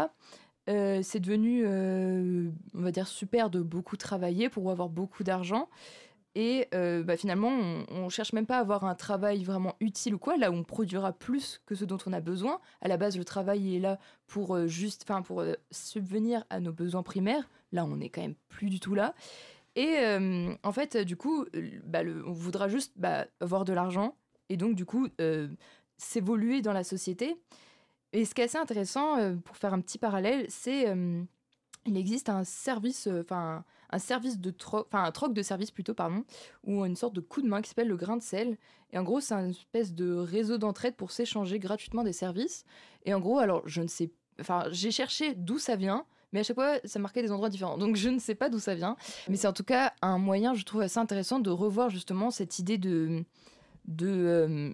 euh, 0.70 1.00
c'est 1.02 1.20
devenu, 1.20 1.62
euh, 1.64 2.50
on 2.74 2.82
va 2.82 2.90
dire, 2.90 3.08
super 3.08 3.50
de 3.50 3.60
beaucoup 3.60 3.96
travailler 3.96 4.48
pour 4.48 4.70
avoir 4.70 4.88
beaucoup 4.88 5.24
d'argent. 5.24 5.68
Et 6.36 6.68
bah, 6.72 7.16
finalement, 7.16 7.50
on, 7.90 8.04
ne 8.04 8.08
cherche 8.08 8.32
même 8.32 8.46
pas 8.46 8.58
à 8.58 8.60
avoir 8.60 8.84
un 8.84 8.94
travail 8.94 9.42
vraiment 9.42 9.74
utile 9.80 10.14
ou 10.14 10.18
quoi, 10.18 10.36
là 10.36 10.52
où 10.52 10.54
on 10.54 10.62
produira 10.62 11.12
plus 11.12 11.60
que 11.66 11.74
ce 11.74 11.84
dont 11.84 11.98
on 12.06 12.12
a 12.12 12.20
besoin. 12.20 12.60
À 12.80 12.86
la 12.86 12.96
base, 12.96 13.18
le 13.18 13.24
travail 13.24 13.74
est 13.74 13.80
là 13.80 13.98
pour 14.28 14.68
juste, 14.68 15.04
enfin, 15.04 15.22
pour 15.22 15.42
subvenir 15.72 16.44
à 16.48 16.60
nos 16.60 16.72
besoins 16.72 17.02
primaires. 17.02 17.50
Là, 17.72 17.84
on 17.84 17.98
est 17.98 18.10
quand 18.10 18.20
même 18.20 18.36
plus 18.48 18.70
du 18.70 18.78
tout 18.78 18.94
là. 18.94 19.16
Et 19.74 19.96
euh, 19.98 20.54
en 20.62 20.72
fait, 20.72 20.96
du 20.98 21.16
coup, 21.16 21.46
bah, 21.84 22.02
on 22.24 22.32
voudra 22.32 22.68
juste 22.68 22.92
bah, 22.96 23.26
avoir 23.40 23.64
de 23.64 23.72
l'argent 23.72 24.14
et 24.50 24.56
donc, 24.56 24.74
du 24.74 24.84
coup, 24.84 25.08
euh, 25.20 25.48
s'évoluer 25.96 26.60
dans 26.60 26.72
la 26.72 26.84
société. 26.84 27.36
Et 28.12 28.24
ce 28.24 28.34
qui 28.34 28.40
est 28.40 28.44
assez 28.44 28.58
intéressant, 28.58 29.18
euh, 29.18 29.36
pour 29.36 29.56
faire 29.56 29.72
un 29.72 29.80
petit 29.80 29.98
parallèle, 29.98 30.46
c'est 30.48 30.94
il 31.86 31.96
existe 31.96 32.28
un 32.28 32.44
service, 32.44 33.08
enfin 33.22 33.64
un 33.88 33.98
service 33.98 34.38
de 34.38 34.50
troc, 34.50 34.86
enfin 34.88 35.02
un 35.04 35.12
troc 35.12 35.32
de 35.32 35.42
service 35.42 35.70
plutôt, 35.70 35.94
pardon, 35.94 36.24
ou 36.64 36.84
une 36.84 36.94
sorte 36.94 37.14
de 37.14 37.20
coup 37.20 37.40
de 37.40 37.48
main 37.48 37.62
qui 37.62 37.70
s'appelle 37.70 37.88
le 37.88 37.96
grain 37.96 38.18
de 38.18 38.22
sel. 38.22 38.58
Et 38.92 38.98
en 38.98 39.02
gros, 39.02 39.20
c'est 39.20 39.34
une 39.34 39.50
espèce 39.50 39.94
de 39.94 40.14
réseau 40.14 40.58
d'entraide 40.58 40.94
pour 40.96 41.10
s'échanger 41.10 41.58
gratuitement 41.58 42.04
des 42.04 42.12
services. 42.12 42.64
Et 43.06 43.14
en 43.14 43.20
gros, 43.20 43.38
alors 43.38 43.62
je 43.66 43.80
ne 43.80 43.88
sais, 43.88 44.10
enfin 44.40 44.64
j'ai 44.70 44.90
cherché 44.90 45.34
d'où 45.34 45.58
ça 45.58 45.76
vient 45.76 46.04
mais 46.32 46.40
à 46.40 46.42
chaque 46.42 46.54
fois, 46.54 46.78
ça 46.84 46.98
marquait 46.98 47.22
des 47.22 47.32
endroits 47.32 47.48
différents. 47.48 47.76
Donc 47.76 47.96
je 47.96 48.08
ne 48.08 48.18
sais 48.18 48.34
pas 48.34 48.48
d'où 48.48 48.58
ça 48.58 48.74
vient, 48.74 48.96
mais 49.28 49.36
c'est 49.36 49.48
en 49.48 49.52
tout 49.52 49.64
cas 49.64 49.92
un 50.02 50.18
moyen, 50.18 50.54
je 50.54 50.64
trouve 50.64 50.80
assez 50.80 50.98
intéressant 50.98 51.40
de 51.40 51.50
revoir 51.50 51.90
justement 51.90 52.30
cette 52.30 52.58
idée 52.58 52.78
de 52.78 53.24
de 53.86 54.72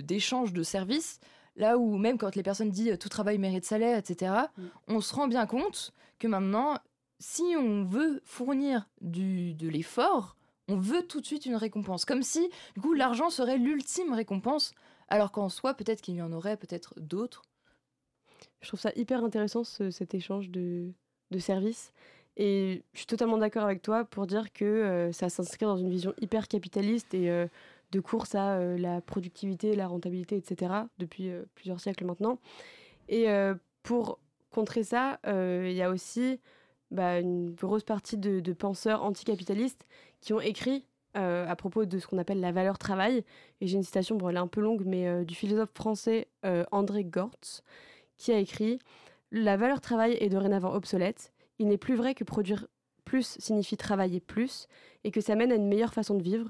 d'échange 0.00 0.52
de, 0.52 0.62
services. 0.62 1.20
Là 1.56 1.78
où 1.78 1.96
même 1.96 2.18
quand 2.18 2.34
les 2.34 2.42
personnes 2.42 2.70
disent 2.70 2.96
tout 2.98 3.08
travail 3.08 3.38
mérite 3.38 3.64
salaire, 3.64 3.98
etc., 3.98 4.32
mm. 4.56 4.62
on 4.88 5.00
se 5.00 5.14
rend 5.14 5.28
bien 5.28 5.46
compte 5.46 5.92
que 6.18 6.26
maintenant, 6.26 6.78
si 7.18 7.42
on 7.58 7.84
veut 7.84 8.20
fournir 8.24 8.88
du, 9.00 9.54
de 9.54 9.68
l'effort, 9.68 10.36
on 10.68 10.76
veut 10.76 11.02
tout 11.02 11.20
de 11.20 11.26
suite 11.26 11.46
une 11.46 11.56
récompense. 11.56 12.04
Comme 12.04 12.22
si, 12.22 12.48
du 12.74 12.80
coup, 12.80 12.94
l'argent 12.94 13.30
serait 13.30 13.58
l'ultime 13.58 14.12
récompense, 14.12 14.72
alors 15.08 15.32
qu'en 15.32 15.48
soi, 15.48 15.74
peut-être 15.74 16.00
qu'il 16.00 16.14
y 16.14 16.22
en 16.22 16.32
aurait 16.32 16.56
peut-être 16.56 16.94
d'autres 16.98 17.42
je 18.62 18.68
trouve 18.68 18.80
ça 18.80 18.92
hyper 18.96 19.22
intéressant 19.22 19.64
cet 19.64 20.14
échange 20.14 20.48
de, 20.50 20.92
services. 21.38 21.92
Et 22.36 22.82
je 22.92 22.98
suis 22.98 23.06
totalement 23.06 23.38
d'accord 23.38 23.64
avec 23.64 23.82
toi 23.82 24.04
pour 24.04 24.26
dire 24.26 24.52
que 24.52 24.64
euh, 24.64 25.12
ça 25.12 25.28
s'inscrit 25.28 25.66
dans 25.66 25.76
une 25.76 25.90
vision 25.90 26.14
hyper 26.20 26.48
capitaliste 26.48 27.12
et 27.14 27.30
euh, 27.30 27.46
de 27.92 28.00
course 28.00 28.34
à 28.34 28.56
euh, 28.56 28.76
la 28.76 29.00
productivité, 29.00 29.76
la 29.76 29.86
rentabilité, 29.86 30.36
etc. 30.36 30.72
depuis 30.98 31.30
plusieurs 31.54 31.80
siècles 31.80 32.04
maintenant. 32.04 32.38
Et 33.08 33.26
pour 33.82 34.18
contrer 34.50 34.84
ça, 34.84 35.18
il 35.26 35.72
y 35.72 35.82
a 35.82 35.90
aussi 35.90 36.40
bah, 36.90 37.18
une 37.18 37.52
grosse 37.52 37.82
partie 37.82 38.16
de, 38.16 38.40
de 38.40 38.52
penseurs 38.54 39.02
anticapitalistes 39.02 39.86
qui 40.20 40.32
ont 40.32 40.40
écrit 40.40 40.86
à 41.14 41.54
propos 41.56 41.84
de 41.84 41.98
ce 41.98 42.06
qu'on 42.06 42.16
appelle 42.16 42.40
la 42.40 42.52
valeur 42.52 42.78
travail. 42.78 43.22
Et 43.60 43.66
j'ai 43.66 43.76
une 43.76 43.82
citation, 43.82 44.16
bon, 44.16 44.30
elle 44.30 44.36
est 44.36 44.38
un 44.38 44.46
peu 44.46 44.62
longue, 44.62 44.84
mais 44.86 45.26
du 45.26 45.34
philosophe 45.34 45.72
français 45.74 46.28
André 46.70 47.04
Gortz, 47.04 47.62
qui 48.16 48.32
a 48.32 48.38
écrit 48.38 48.78
La 49.30 49.58
valeur 49.58 49.82
travail 49.82 50.16
est 50.18 50.30
dorénavant 50.30 50.72
obsolète. 50.72 51.32
Il 51.58 51.68
n'est 51.68 51.76
plus 51.76 51.96
vrai 51.96 52.14
que 52.14 52.24
produire 52.24 52.66
plus 53.04 53.36
signifie 53.38 53.76
travailler 53.76 54.20
plus 54.20 54.68
et 55.04 55.10
que 55.10 55.20
ça 55.20 55.34
mène 55.34 55.52
à 55.52 55.56
une 55.56 55.68
meilleure 55.68 55.92
façon 55.92 56.14
de 56.14 56.22
vivre. 56.22 56.48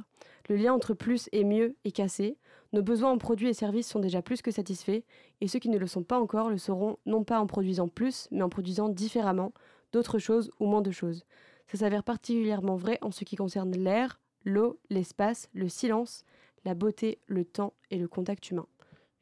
Le 0.49 0.57
lien 0.57 0.73
entre 0.73 0.95
plus 0.95 1.29
et 1.33 1.45
mieux 1.45 1.77
est 1.85 1.93
cassé. 1.93 2.37
Nos 2.73 2.83
besoins 2.83 3.13
en 3.13 3.19
produits 3.19 3.49
et 3.49 3.55
services 3.55 3.89
sont 3.89 4.01
déjà 4.01 4.23
plus 4.23 4.43
que 4.43 4.51
satisfaits 4.51 5.03
et 5.41 5.49
ceux 5.49 5.59
qui 5.59 5.69
ne 5.69 5.79
le 5.79 5.87
sont 5.87 6.03
pas 6.03 6.19
encore 6.19 6.51
le 6.51 6.59
seront 6.59 6.99
non 7.07 7.25
pas 7.25 7.39
en 7.39 7.47
produisant 7.47 7.89
plus 7.89 8.29
mais 8.31 8.43
en 8.43 8.49
produisant 8.49 8.89
différemment 8.89 9.53
d'autres 9.93 10.19
choses 10.19 10.51
ou 10.59 10.67
moins 10.67 10.83
de 10.83 10.91
choses. 10.91 11.25
Ça 11.69 11.79
s'avère 11.79 12.05
particulièrement 12.05 12.77
vrai 12.77 12.99
en 13.03 13.11
ce 13.11 13.25
qui 13.25 13.37
concerne 13.37 13.73
l'air, 13.73 14.21
l'eau, 14.45 14.79
l'espace, 14.91 15.49
le 15.53 15.69
silence, 15.69 16.25
la 16.65 16.75
beauté, 16.75 17.19
le 17.27 17.45
temps 17.45 17.75
et 17.91 17.99
le 17.99 18.09
contact 18.09 18.51
humain. 18.51 18.67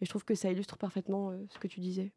Et 0.01 0.07
je 0.07 0.11
trouve 0.11 0.25
que 0.25 0.35
ça 0.35 0.51
illustre 0.51 0.79
parfaitement 0.79 1.31
euh, 1.31 1.45
ce 1.51 1.59
que 1.59 1.69
tu 1.69 1.81
disais. 1.81 2.13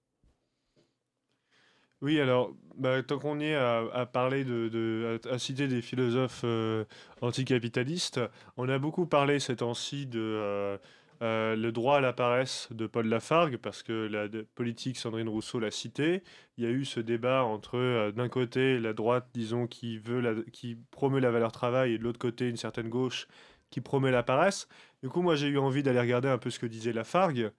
Oui, 2.04 2.20
alors, 2.20 2.54
bah, 2.76 3.02
tant 3.02 3.18
qu'on 3.18 3.40
est 3.40 3.56
à, 3.56 4.06
parler 4.12 4.44
de, 4.44 5.22
à, 5.32 5.40
citer 5.40 5.70
des 5.70 5.82
philosophes 5.82 6.42
euh, 6.44 6.84
anticapitalistes, 7.22 8.20
on 8.58 8.68
a 8.68 8.78
beaucoup 8.78 9.06
parlé 9.06 9.40
ces 9.40 9.56
temps-ci 9.56 10.06
de 10.06 10.20
euh, 10.20 10.78
euh, 11.22 11.56
le 11.56 11.72
droit 11.72 12.00
à 12.00 12.02
la 12.02 12.12
paresse 12.12 12.68
de 12.72 12.88
Paul 12.88 13.08
Lafargue, 13.08 13.56
parce 13.56 13.84
que 13.84 13.94
la 14.08 14.28
politique, 14.54 14.98
Sandrine 14.98 15.30
Rousseau 15.30 15.62
l'a 15.62 15.72
cité. 15.72 16.24
Il 16.58 16.66
y 16.66 16.68
a 16.68 16.72
eu 16.72 16.84
ce 16.84 17.00
débat 17.00 17.46
entre, 17.46 18.12
d'un 18.12 18.28
côté, 18.28 18.80
la 18.80 18.92
droite, 18.92 19.30
disons, 19.34 19.66
qui, 19.66 19.98
veut 19.98 20.46
qui 20.52 20.76
promeut 20.92 21.22
la 21.22 21.32
valeur 21.32 21.54
travail, 21.54 21.94
et 21.94 21.98
de 21.98 22.04
l'autre 22.04 22.20
côté, 22.20 22.50
une 22.50 22.58
certaine 22.58 22.90
gauche 22.90 23.30
qui 23.70 23.80
promeut 23.80 24.12
la 24.12 24.24
paresse. 24.24 24.68
Du 25.04 25.08
coup, 25.08 25.22
moi, 25.22 25.38
j'ai 25.38 25.48
eu 25.48 25.58
envie 25.58 25.84
d'aller 25.84 26.02
regarder 26.02 26.28
un 26.28 26.38
peu 26.38 26.50
ce 26.50 26.60
que 26.60 26.66
disait 26.66 26.92
Lafargue. 26.92 27.54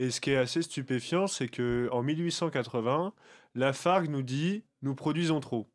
Et 0.00 0.10
ce 0.10 0.22
qui 0.22 0.30
est 0.30 0.36
assez 0.36 0.62
stupéfiant, 0.62 1.26
c'est 1.26 1.48
que 1.48 1.90
en 1.92 2.02
1880, 2.02 3.12
la 3.54 3.72
FARC 3.74 4.08
nous 4.08 4.22
dit 4.22 4.64
nous 4.80 4.94
produisons 4.94 5.40
trop. 5.40 5.68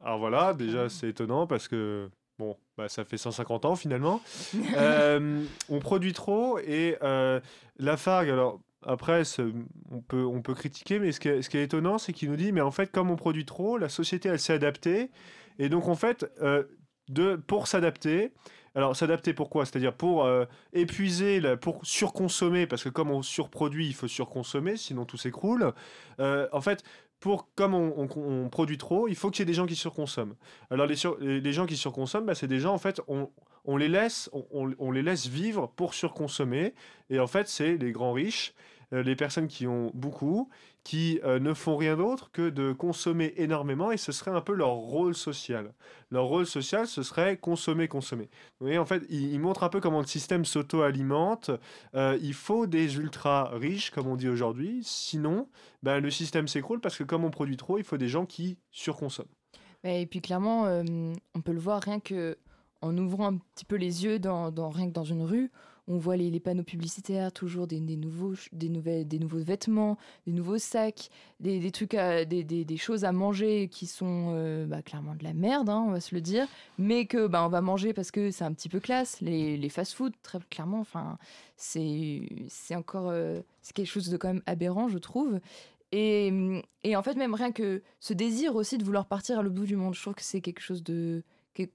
Alors 0.00 0.18
voilà, 0.18 0.54
déjà 0.54 0.84
ah. 0.84 0.88
c'est 0.88 1.10
étonnant 1.10 1.46
parce 1.46 1.68
que 1.68 2.08
bon, 2.38 2.56
bah, 2.78 2.88
ça 2.88 3.04
fait 3.04 3.18
150 3.18 3.66
ans 3.66 3.76
finalement. 3.76 4.22
Euh, 4.74 5.44
on 5.68 5.80
produit 5.80 6.14
trop 6.14 6.58
et 6.58 6.96
euh, 7.02 7.40
la 7.76 7.98
FARC, 7.98 8.28
alors 8.28 8.60
après, 8.86 9.22
on 9.90 10.00
peut, 10.00 10.24
on 10.24 10.40
peut 10.40 10.54
critiquer, 10.54 10.98
mais 10.98 11.12
ce 11.12 11.20
qui 11.20 11.28
est, 11.28 11.42
ce 11.42 11.50
qui 11.50 11.58
est 11.58 11.64
étonnant, 11.64 11.98
c'est 11.98 12.14
qu'il 12.14 12.30
nous 12.30 12.36
dit 12.36 12.52
mais 12.52 12.62
en 12.62 12.70
fait, 12.70 12.90
comme 12.90 13.10
on 13.10 13.16
produit 13.16 13.44
trop, 13.44 13.76
la 13.76 13.90
société 13.90 14.30
elle 14.30 14.40
s'est 14.40 14.54
adaptée 14.54 15.10
et 15.58 15.68
donc 15.68 15.88
en 15.88 15.94
fait, 15.94 16.26
euh, 16.40 16.64
de, 17.10 17.36
pour 17.36 17.68
s'adapter, 17.68 18.32
alors, 18.76 18.94
s'adapter 18.94 19.32
pourquoi 19.32 19.64
C'est-à-dire 19.64 19.94
pour 19.94 20.26
euh, 20.26 20.44
épuiser, 20.74 21.40
pour 21.56 21.80
surconsommer, 21.82 22.66
parce 22.66 22.84
que 22.84 22.90
comme 22.90 23.10
on 23.10 23.22
surproduit, 23.22 23.86
il 23.86 23.94
faut 23.94 24.06
surconsommer, 24.06 24.76
sinon 24.76 25.06
tout 25.06 25.16
s'écroule. 25.16 25.72
Euh, 26.20 26.46
en 26.52 26.60
fait, 26.60 26.84
pour, 27.18 27.48
comme 27.54 27.74
on, 27.74 28.48
produit 28.50 28.76
trop, 28.76 29.08
il 29.08 29.14
faut 29.14 29.30
qu'il 29.30 29.40
y 29.40 29.42
ait 29.44 29.46
des 29.46 29.54
gens 29.54 29.64
qui 29.64 29.76
surconsomment. 29.76 30.34
Alors, 30.70 30.86
les, 30.86 31.52
gens 31.52 31.64
qui 31.64 31.78
surconsomment, 31.78 32.26
bah, 32.26 32.34
c'est 32.34 32.48
des 32.48 32.60
gens, 32.60 32.74
en 32.74 32.78
fait, 32.78 33.00
on, 33.08 33.76
les 33.78 33.88
laisse, 33.88 34.28
on, 34.50 34.90
les 34.90 35.02
laisse 35.02 35.26
vivre 35.26 35.72
pour 35.74 35.94
surconsommer. 35.94 36.74
Et 37.08 37.18
en 37.18 37.26
fait, 37.26 37.48
c'est 37.48 37.78
les 37.78 37.92
grands 37.92 38.12
riches, 38.12 38.52
les 38.92 39.16
personnes 39.16 39.48
qui 39.48 39.66
ont 39.66 39.90
beaucoup, 39.94 40.48
qui 40.84 41.18
euh, 41.24 41.40
ne 41.40 41.52
font 41.52 41.76
rien 41.76 41.96
d'autre 41.96 42.30
que 42.30 42.48
de 42.48 42.72
consommer 42.72 43.34
énormément 43.36 43.90
et 43.90 43.96
ce 43.96 44.12
serait 44.12 44.30
un 44.30 44.40
peu 44.40 44.54
leur 44.54 44.74
rôle 44.74 45.14
social. 45.14 45.72
Leur 46.10 46.26
rôle 46.26 46.46
social, 46.46 46.86
ce 46.86 47.02
serait 47.02 47.36
consommer, 47.38 47.88
consommer. 47.88 48.28
Vous 48.60 48.66
voyez, 48.66 48.78
en 48.78 48.84
fait, 48.84 49.02
il, 49.10 49.38
montre 49.40 49.64
un 49.64 49.68
peu 49.68 49.80
comment 49.80 50.00
le 50.00 50.06
système 50.06 50.44
s'auto-alimente. 50.44 51.50
Euh, 51.96 52.16
il 52.22 52.34
faut 52.34 52.66
des 52.66 52.98
ultra 52.98 53.50
riches, 53.54 53.90
comme 53.90 54.06
on 54.06 54.14
dit 54.14 54.28
aujourd'hui, 54.28 54.80
sinon 54.84 55.48
ben, 55.82 55.98
le 55.98 56.10
système 56.10 56.46
s'écroule 56.46 56.80
parce 56.80 56.96
que 56.96 57.04
comme 57.04 57.24
on 57.24 57.30
produit 57.30 57.56
trop, 57.56 57.78
il 57.78 57.84
faut 57.84 57.96
des 57.96 58.08
gens 58.08 58.26
qui 58.26 58.58
surconsomment. 58.70 59.26
Et 59.82 60.06
puis 60.06 60.20
clairement, 60.20 60.64
on 61.34 61.40
peut 61.40 61.52
le 61.52 61.60
voir 61.60 61.82
rien 61.82 62.00
que 62.00 62.36
en 62.80 62.96
ouvrant 62.98 63.32
un 63.32 63.38
petit 63.54 63.64
peu 63.64 63.76
les 63.76 64.04
yeux 64.04 64.18
dans, 64.18 64.50
rien 64.70 64.86
que 64.86 64.92
dans 64.92 65.04
une 65.04 65.22
rue, 65.22 65.50
on 65.88 65.98
voit 65.98 66.16
les, 66.16 66.40
panneaux 66.40 66.64
publicitaires, 66.64 67.32
toujours 67.32 67.66
des, 67.66 67.80
nouveaux, 67.80 68.34
des, 68.52 68.68
nouvelles, 68.68 69.06
des 69.06 69.18
nouveaux 69.18 69.42
vêtements, 69.42 69.96
des 70.26 70.32
nouveaux 70.32 70.58
sacs, 70.58 71.10
des, 71.40 71.70
trucs, 71.70 71.94
des, 71.94 72.76
choses 72.76 73.04
à 73.04 73.12
manger 73.12 73.68
qui 73.68 73.86
sont 73.86 74.32
euh, 74.34 74.66
bah, 74.66 74.82
clairement 74.82 75.14
de 75.14 75.24
la 75.24 75.32
merde, 75.32 75.68
hein, 75.68 75.84
on 75.86 75.92
va 75.92 76.00
se 76.00 76.14
le 76.14 76.20
dire, 76.20 76.46
mais 76.78 77.06
que 77.06 77.26
bah, 77.26 77.44
on 77.44 77.48
va 77.48 77.60
manger 77.60 77.92
parce 77.92 78.10
que 78.10 78.30
c'est 78.30 78.44
un 78.44 78.52
petit 78.52 78.68
peu 78.68 78.80
classe. 78.80 79.20
Les, 79.20 79.56
les 79.56 79.68
fast-food, 79.68 80.12
très 80.22 80.38
clairement, 80.50 80.80
enfin, 80.80 81.18
c'est 81.56 82.26
encore 82.74 83.08
euh, 83.08 83.40
c'est 83.62 83.74
quelque 83.74 83.86
chose 83.86 84.08
de 84.08 84.16
quand 84.16 84.28
même 84.28 84.42
aberrant, 84.46 84.88
je 84.88 84.98
trouve. 84.98 85.40
Et, 85.92 86.62
et 86.82 86.96
en 86.96 87.02
fait, 87.02 87.14
même 87.14 87.34
rien 87.34 87.52
que 87.52 87.82
ce 88.00 88.12
désir 88.12 88.56
aussi 88.56 88.76
de 88.76 88.84
vouloir 88.84 89.06
partir 89.06 89.38
à 89.38 89.42
l'autre 89.42 89.54
bout 89.54 89.66
du 89.66 89.76
monde, 89.76 89.94
je 89.94 90.02
trouve 90.02 90.14
que 90.14 90.22
c'est 90.22 90.40
quelque 90.40 90.60
chose 90.60 90.82
de 90.82 91.22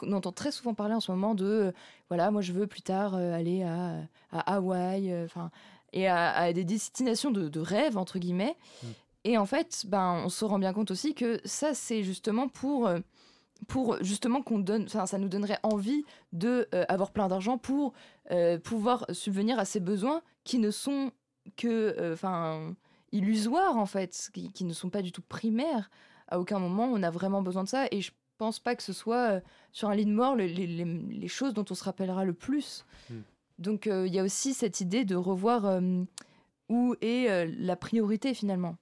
on 0.01 0.13
entend 0.13 0.31
très 0.31 0.51
souvent 0.51 0.73
parler 0.73 0.93
en 0.93 0.99
ce 0.99 1.11
moment 1.11 1.35
de 1.35 1.45
euh, 1.45 1.71
voilà, 2.09 2.31
moi 2.31 2.41
je 2.41 2.53
veux 2.53 2.67
plus 2.67 2.81
tard 2.81 3.15
euh, 3.15 3.33
aller 3.33 3.63
à, 3.63 3.97
à 4.31 4.55
Hawaï, 4.55 5.11
euh, 5.11 5.25
enfin, 5.25 5.51
et 5.93 6.07
à, 6.07 6.53
des 6.53 6.63
destinations 6.63 7.31
de, 7.31 7.49
de 7.49 7.59
rêve, 7.59 7.97
entre 7.97 8.19
guillemets. 8.19 8.55
Mm. 8.83 8.87
Et 9.23 9.37
en 9.37 9.45
fait, 9.45 9.85
ben, 9.87 10.21
on 10.25 10.29
se 10.29 10.45
rend 10.45 10.57
bien 10.57 10.73
compte 10.73 10.89
aussi 10.89 11.13
que 11.13 11.39
ça, 11.45 11.73
c'est 11.73 12.03
justement 12.03 12.47
pour 12.47 12.89
pour 13.67 14.01
justement 14.01 14.41
qu'on 14.41 14.57
donne, 14.57 14.85
enfin, 14.85 15.05
ça 15.05 15.19
nous 15.19 15.29
donnerait 15.29 15.59
envie 15.61 16.03
de 16.33 16.67
avoir 16.89 17.11
plein 17.11 17.27
d'argent 17.27 17.59
pour 17.59 17.93
pouvoir 18.63 19.05
subvenir 19.11 19.59
à 19.59 19.65
ces 19.65 19.79
besoins 19.79 20.23
qui 20.43 20.57
ne 20.57 20.71
sont 20.71 21.11
que, 21.55 22.13
enfin, 22.13 22.73
illusoires 23.11 23.77
en 23.77 23.85
fait, 23.85 24.31
qui, 24.33 24.51
qui, 24.51 24.63
ne 24.63 24.73
sont 24.73 24.89
pas 24.89 25.03
du 25.03 25.11
tout 25.11 25.21
primaires. 25.21 25.91
À 26.27 26.39
aucun 26.39 26.57
moment 26.57 26.85
on 26.85 27.03
a 27.03 27.11
vraiment 27.11 27.43
besoin 27.43 27.63
de 27.63 27.69
ça. 27.69 27.85
Et 27.91 28.01
je 28.01 28.11
pense 28.41 28.57
pas 28.57 28.75
que 28.75 28.81
ce 28.81 28.91
soit 28.91 29.33
euh, 29.33 29.39
sur 29.71 29.89
un 29.89 29.95
lit 29.95 30.07
de 30.07 30.11
mort 30.11 30.35
les, 30.35 30.47
les, 30.47 31.27
choses 31.27 31.53
dont 31.53 31.65
on 31.69 31.75
se 31.75 31.83
rappellera 31.83 32.25
le 32.25 32.33
plus. 32.33 32.87
Hmm. 33.11 33.21
Donc 33.59 33.85
euh, 33.85 34.07
il 34.07 34.15
y 34.15 34.17
a 34.17 34.23
aussi 34.23 34.55
cette 34.55 34.81
idée 34.81 35.05
de 35.05 35.15
revoir 35.15 35.67
euh, 35.67 36.01
où 36.67 36.95
est 37.01 37.45
la 37.45 37.75
priorité 37.75 38.33
finalement. 38.33 38.77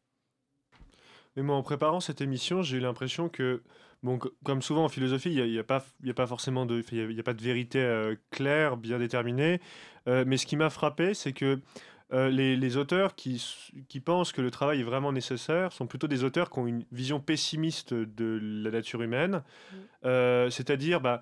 Mais 1.35 1.43
moi, 1.43 1.57
en 1.57 1.61
préparant 1.61 1.99
cette 1.99 2.21
émission, 2.21 2.61
j'ai 2.61 2.77
eu 2.77 2.79
l'impression 2.79 3.27
que, 3.27 3.61
bon, 4.01 4.17
comme 4.45 4.61
souvent 4.61 4.85
en 4.85 4.89
philosophie, 4.89 5.29
il 5.29 5.43
n'y 5.43 5.57
a, 5.57 5.61
a, 5.61 5.63
pas, 5.65 5.83
a 6.07 6.13
pas 6.13 6.27
forcément 6.27 6.65
de, 6.65 6.81
y 6.93 7.19
a, 7.19 7.23
pas 7.23 7.33
de 7.33 7.41
vérité 7.41 8.13
claire, 8.29 8.77
bien 8.77 8.97
déterminée. 8.97 9.59
mais 10.05 10.37
ce 10.37 10.45
qui 10.45 10.55
m'a 10.55 10.69
frappé, 10.69 11.13
c'est 11.13 11.33
que 11.33 11.59
euh, 12.11 12.29
les, 12.29 12.77
auteurs 12.77 13.13
qui, 13.13 13.43
qui, 13.87 13.99
pensent 13.99 14.31
que 14.31 14.41
le 14.41 14.49
travail 14.49 14.79
est 14.79 14.83
vraiment 14.83 15.11
nécessaire 15.11 15.71
sont 15.71 15.85
plutôt 15.85 16.07
des 16.07 16.23
auteurs 16.23 16.49
qui 16.49 16.57
ont 16.57 16.65
une 16.65 16.83
vision 16.91 17.19
pessimiste 17.19 17.93
de 17.93 18.39
la 18.41 18.71
nature 18.71 19.03
humaine. 19.03 19.43
Mm. 19.71 19.75
Euh, 20.05 20.49
c'est-à-dire, 20.49 21.01
bah, 21.01 21.21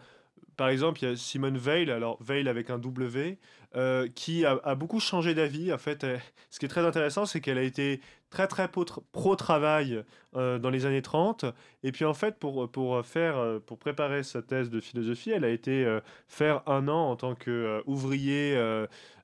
par 0.55 0.69
exemple, 0.69 1.03
il 1.03 1.09
y 1.09 1.11
a 1.11 1.15
Simone 1.17 1.57
Veil, 1.57 1.91
alors 1.91 2.17
Veil 2.23 2.47
avec 2.47 2.69
un 2.69 2.79
W, 2.79 3.37
euh, 3.75 4.07
qui 4.15 4.45
a, 4.45 4.75
beaucoup 4.75 5.01
changé 5.01 5.35
d'avis. 5.35 5.73
En 5.73 5.77
fait, 5.77 6.05
ce 6.49 6.57
qui 6.57 6.65
est 6.65 6.69
très 6.69 6.85
intéressant, 6.85 7.25
c'est 7.25 7.41
qu'elle 7.41 7.57
a 7.57 7.63
été 7.63 7.99
très 8.29 8.47
très 8.47 8.69
pro-travail 9.11 10.03
dans 10.33 10.69
les 10.69 10.85
années 10.85 11.01
30. 11.01 11.45
Et 11.83 11.91
puis 11.91 12.05
en 12.05 12.13
fait, 12.13 12.39
pour, 12.39 12.69
pour, 12.71 13.05
faire, 13.05 13.59
pour 13.65 13.77
préparer 13.77 14.23
sa 14.23 14.41
thèse 14.41 14.69
de 14.69 14.79
philosophie, 14.79 15.31
elle 15.31 15.45
a 15.45 15.49
été 15.49 15.85
faire 16.27 16.61
un 16.67 16.87
an 16.87 17.11
en 17.11 17.15
tant 17.15 17.35
qu'ouvrier 17.35 18.57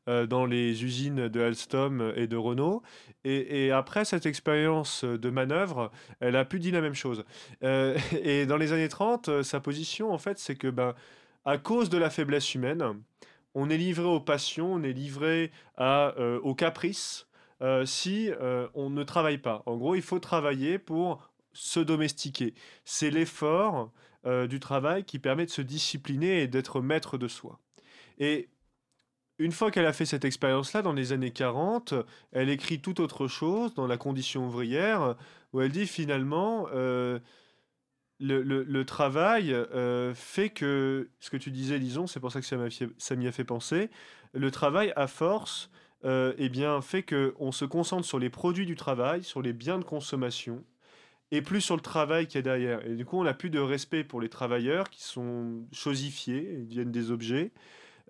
dans 0.08 0.46
les 0.46 0.84
usines 0.84 1.30
de 1.30 1.42
Alstom 1.42 2.14
et 2.16 2.28
de 2.28 2.36
Renault. 2.36 2.84
Et, 3.24 3.72
après 3.72 4.06
cette 4.06 4.26
expérience 4.26 5.04
de 5.04 5.30
manœuvre, 5.30 5.92
elle 6.20 6.36
a 6.36 6.46
pu 6.46 6.60
dire 6.60 6.74
la 6.74 6.82
même 6.82 6.94
chose. 6.94 7.24
Euh, 7.64 7.98
et 8.24 8.46
dans 8.46 8.58
les 8.58 8.74
années 8.74 8.90
30, 8.90 9.30
euh, 9.30 9.44
sa 9.44 9.60
position, 9.60 10.12
en 10.12 10.18
fait, 10.18 10.38
c'est 10.40 10.56
que, 10.56 10.68
ben, 10.68 10.94
à 11.46 11.58
cause 11.58 11.90
de 11.90 11.98
la 11.98 12.10
faiblesse 12.10 12.54
humaine, 12.56 12.84
on 13.56 13.70
est 13.70 13.78
livré 13.78 14.06
aux 14.06 14.20
passions, 14.20 14.74
on 14.74 14.84
est 14.84 14.94
livré 14.94 15.52
à, 15.78 16.16
aux 16.42 16.56
caprices 16.56 17.28
si 17.86 18.30
on 18.74 18.90
ne 18.90 19.04
travaille 19.04 19.38
pas. 19.38 19.62
En 19.66 19.78
gros, 19.78 19.96
il 19.96 20.02
faut 20.02 20.20
travailler 20.20 20.80
pour 20.80 21.30
se 21.54 21.80
domestiquer. 21.80 22.56
C'est 22.84 23.12
l'effort 23.12 23.92
du 24.26 24.60
travail 24.60 25.04
qui 25.04 25.20
permet 25.20 25.46
de 25.46 25.52
se 25.52 25.62
discipliner 25.62 26.42
et 26.42 26.48
d'être 26.48 26.82
maître 26.82 27.18
de 27.18 27.28
soi. 27.28 27.60
Et 28.18 28.50
une 29.40 29.52
fois 29.52 29.72
qu'elle 29.72 29.86
a 29.86 29.94
fait 29.94 30.06
cette 30.06 30.26
expérience-là, 30.26 30.82
dans 30.82 30.94
les 30.94 31.12
années 31.12 31.32
40, 31.32 31.94
elle 32.32 32.50
écrit 32.50 32.80
tout 32.80 33.02
autre 33.02 33.28
chose 33.28 33.74
dans 33.74 33.88
La 33.88 33.98
condition 33.98 34.48
ouvrière, 34.48 35.16
où 35.54 35.62
elle 35.62 35.72
dit 35.72 35.88
finalement, 35.88 36.68
euh, 36.74 37.20
le, 38.20 38.84
travail 38.84 39.54
euh, 39.54 40.14
fait 40.14 40.50
que, 40.50 41.10
ce 41.20 41.30
que 41.30 41.38
tu 41.38 41.52
disais, 41.52 41.80
disons, 41.80 42.08
c'est 42.08 42.20
pour 42.20 42.32
ça 42.32 42.42
que 42.42 42.46
ça 42.46 43.16
m'y 43.16 43.28
a, 43.28 43.32
fait 43.32 43.44
penser, 43.44 43.90
le 44.34 44.52
travail, 44.52 44.94
à 44.96 45.08
force, 45.08 45.70
euh, 46.06 46.34
eh 46.38 46.50
bien, 46.50 46.82
fait 46.82 47.04
qu'on 47.04 47.52
se 47.52 47.66
concentre 47.66 48.06
sur 48.06 48.20
les 48.20 48.30
produits 48.30 48.66
du 48.66 48.76
travail, 48.76 49.24
sur 49.24 49.42
les 49.42 49.54
biens 49.54 49.80
de 49.80 49.84
consommation, 49.84 50.64
et 51.32 51.42
plus 51.42 51.62
sur 51.62 51.76
le 51.76 51.82
travail 51.82 52.28
qu'il 52.28 52.36
y 52.36 52.40
a 52.40 52.42
derrière. 52.44 52.86
Et 52.86 52.96
du 52.96 53.06
coup, 53.06 53.20
on 53.20 53.24
n'a 53.24 53.34
plus 53.34 53.50
de 53.50 53.60
respect 53.60 54.04
pour 54.04 54.22
les 54.22 54.30
travailleurs 54.30 54.90
qui 54.90 55.02
sont 55.02 55.66
chosifiés, 55.72 56.58
ils 56.60 56.68
deviennent 56.68 56.92
des 56.92 57.10
objets. 57.10 57.52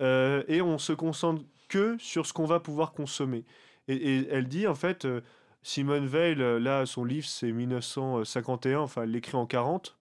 Euh, 0.02 0.44
et 0.48 0.62
on 0.62 0.78
se 0.78 0.94
concentre 0.94 1.44
que 1.70 1.98
sur 2.00 2.26
ce 2.26 2.34
qu'on 2.34 2.46
va 2.46 2.60
pouvoir 2.60 2.94
consommer. 2.94 3.46
Et, 3.88 4.28
elle 4.30 4.48
dit, 4.48 4.68
en 4.68 4.76
fait, 4.76 5.06
euh, 5.06 5.22
Simone 5.62 6.06
Veil, 6.06 6.42
euh, 6.42 6.60
là, 6.60 6.86
son 6.86 7.04
livre, 7.04 7.28
c'est 7.28 7.52
1951, 7.52 8.80
enfin, 8.80 9.04
elle 9.04 9.12
l'écrit 9.12 9.38
en 9.38 9.46
40. 9.46 9.98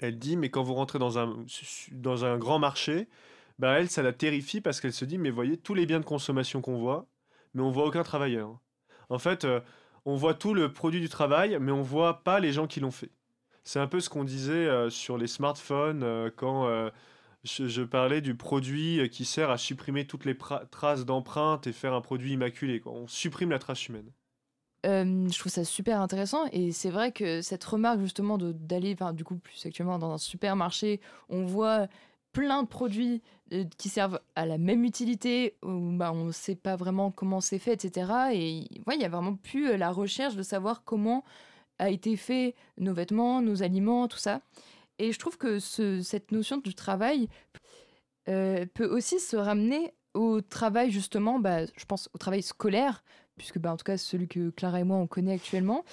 Elle 0.00 0.18
dit, 0.18 0.36
mais 0.36 0.50
quand 0.50 0.62
vous 0.62 0.74
rentrez 0.74 0.98
dans 0.98 1.18
un, 1.18 1.44
dans 1.92 2.24
un 2.24 2.38
grand 2.38 2.58
marché, 2.58 3.08
bah 3.58 3.78
elle, 3.78 3.90
ça 3.90 4.02
la 4.02 4.14
terrifie 4.14 4.62
parce 4.62 4.80
qu'elle 4.80 4.94
se 4.94 5.04
dit, 5.04 5.18
mais 5.18 5.30
voyez, 5.30 5.58
tous 5.58 5.74
les 5.74 5.84
biens 5.84 6.00
de 6.00 6.04
consommation 6.04 6.62
qu'on 6.62 6.78
voit, 6.78 7.06
mais 7.52 7.62
on 7.62 7.70
voit 7.70 7.86
aucun 7.86 8.02
travailleur. 8.02 8.58
En 9.10 9.18
fait, 9.18 9.46
on 10.06 10.16
voit 10.16 10.32
tout 10.32 10.54
le 10.54 10.72
produit 10.72 11.00
du 11.00 11.10
travail, 11.10 11.58
mais 11.60 11.72
on 11.72 11.82
voit 11.82 12.24
pas 12.24 12.40
les 12.40 12.52
gens 12.52 12.66
qui 12.66 12.80
l'ont 12.80 12.90
fait. 12.90 13.10
C'est 13.62 13.78
un 13.78 13.86
peu 13.86 14.00
ce 14.00 14.08
qu'on 14.08 14.24
disait 14.24 14.88
sur 14.88 15.18
les 15.18 15.26
smartphones 15.26 16.30
quand 16.36 16.90
je, 17.44 17.82
parlais 17.82 18.20
du 18.20 18.34
produit 18.34 19.08
qui 19.10 19.24
sert 19.24 19.50
à 19.50 19.58
supprimer 19.58 20.06
toutes 20.06 20.24
les 20.24 20.36
traces 20.70 21.04
d'empreintes 21.04 21.66
et 21.66 21.72
faire 21.72 21.94
un 21.94 22.00
produit 22.00 22.32
immaculé. 22.32 22.82
On 22.86 23.06
supprime 23.06 23.50
la 23.50 23.58
trace 23.58 23.88
humaine. 23.88 24.10
Euh, 24.86 25.28
je 25.28 25.38
trouve 25.38 25.52
ça 25.52 25.64
super 25.64 26.00
intéressant 26.00 26.46
et 26.52 26.72
c'est 26.72 26.88
vrai 26.88 27.12
que 27.12 27.42
cette 27.42 27.62
remarque 27.64 28.00
justement 28.00 28.38
d'aller, 28.38 28.96
du 29.12 29.24
coup 29.24 29.36
plus 29.36 29.66
actuellement 29.66 29.98
dans 29.98 30.12
un 30.12 30.18
supermarché, 30.18 31.00
on 31.28 31.44
voit 31.44 31.86
plein 32.32 32.62
de 32.62 32.68
produits 32.68 33.22
euh, 33.52 33.64
qui 33.76 33.88
servent 33.88 34.20
à 34.36 34.46
la 34.46 34.58
même 34.58 34.84
utilité, 34.84 35.56
où 35.62 35.92
bah, 35.92 36.12
on 36.12 36.26
ne 36.26 36.32
sait 36.32 36.54
pas 36.54 36.76
vraiment 36.76 37.10
comment 37.10 37.40
c'est 37.40 37.58
fait, 37.58 37.84
etc. 37.84 38.12
Et 38.32 38.50
il 38.50 38.98
n'y 38.98 39.04
a 39.04 39.08
vraiment 39.08 39.34
plus 39.34 39.70
euh, 39.70 39.76
la 39.76 39.90
recherche 39.90 40.36
de 40.36 40.42
savoir 40.42 40.84
comment 40.84 41.24
a 41.78 41.90
été 41.90 42.16
fait 42.16 42.54
nos 42.78 42.94
vêtements, 42.94 43.42
nos 43.42 43.62
aliments, 43.62 44.06
tout 44.06 44.18
ça. 44.18 44.40
Et 45.00 45.12
je 45.12 45.18
trouve 45.18 45.38
que 45.38 45.58
cette 45.58 46.30
notion 46.30 46.58
du 46.58 46.74
travail 46.74 47.28
euh, 48.28 48.66
peut 48.74 48.84
aussi 48.84 49.18
se 49.18 49.34
ramener 49.34 49.94
au 50.12 50.42
travail, 50.42 50.90
justement, 50.90 51.38
bah, 51.38 51.64
je 51.64 51.84
pense 51.86 52.10
au 52.12 52.18
travail 52.18 52.42
scolaire, 52.42 53.02
puisque 53.38 53.58
bah, 53.58 53.72
en 53.72 53.78
tout 53.78 53.84
cas 53.84 53.96
celui 53.96 54.28
que 54.28 54.50
Clara 54.50 54.80
et 54.80 54.84
moi 54.84 54.98
on 54.98 55.06
connaît 55.06 55.32
actuellement. 55.32 55.86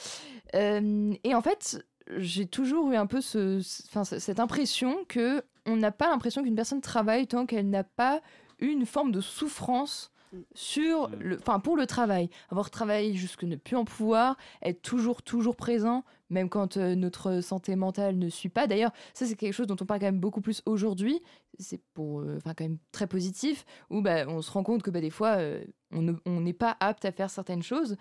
Euh, 0.55 1.13
et 1.23 1.33
en 1.33 1.41
fait, 1.41 1.85
j'ai 2.17 2.47
toujours 2.47 2.91
eu 2.91 2.97
un 2.97 3.07
peu 3.07 3.21
ce, 3.21 3.61
cette 3.61 4.41
impression 4.41 5.05
que 5.07 5.41
on 5.65 5.77
n'a 5.77 5.91
pas 5.91 6.09
l'impression 6.09 6.43
qu'une 6.43 6.55
personne 6.55 6.81
travaille 6.81 7.27
tant 7.27 7.45
qu'elle 7.45 7.69
n'a 7.69 7.85
pas 7.85 8.21
une 8.59 8.85
forme 8.85 9.13
de 9.13 9.21
souffrance 9.21 10.11
sur 10.53 11.09
mm. 11.09 11.15
le, 11.19 11.37
enfin 11.37 11.59
pour 11.59 11.77
le 11.77 11.85
travail, 11.85 12.29
avoir 12.49 12.69
travaillé 12.69 13.13
jusque 13.13 13.43
ne 13.43 13.55
plus 13.55 13.75
en 13.75 13.85
pouvoir, 13.85 14.37
être 14.61 14.81
toujours 14.81 15.21
toujours 15.21 15.55
présent, 15.55 16.03
même 16.29 16.49
quand 16.49 16.77
euh, 16.77 16.95
notre 16.95 17.41
santé 17.41 17.75
mentale 17.75 18.17
ne 18.17 18.29
suit 18.29 18.49
pas. 18.49 18.67
D'ailleurs, 18.67 18.91
ça 19.13 19.25
c'est 19.25 19.35
quelque 19.35 19.53
chose 19.53 19.67
dont 19.67 19.77
on 19.79 19.85
parle 19.85 19.99
quand 19.99 20.07
même 20.07 20.19
beaucoup 20.19 20.41
plus 20.41 20.61
aujourd'hui. 20.65 21.21
C'est 21.59 21.81
pour, 21.93 22.21
euh, 22.21 22.37
enfin 22.37 22.53
quand 22.53 22.65
même 22.65 22.77
très 22.91 23.07
positif, 23.07 23.65
où 23.89 24.01
bah, 24.01 24.25
on 24.27 24.41
se 24.41 24.51
rend 24.51 24.63
compte 24.63 24.83
que 24.83 24.91
bah, 24.91 25.01
des 25.01 25.09
fois 25.09 25.37
euh, 25.37 25.63
on 25.91 26.41
n'est 26.41 26.53
pas 26.53 26.75
apte 26.79 27.05
à 27.05 27.11
faire 27.11 27.29
certaines 27.29 27.63
choses, 27.63 27.95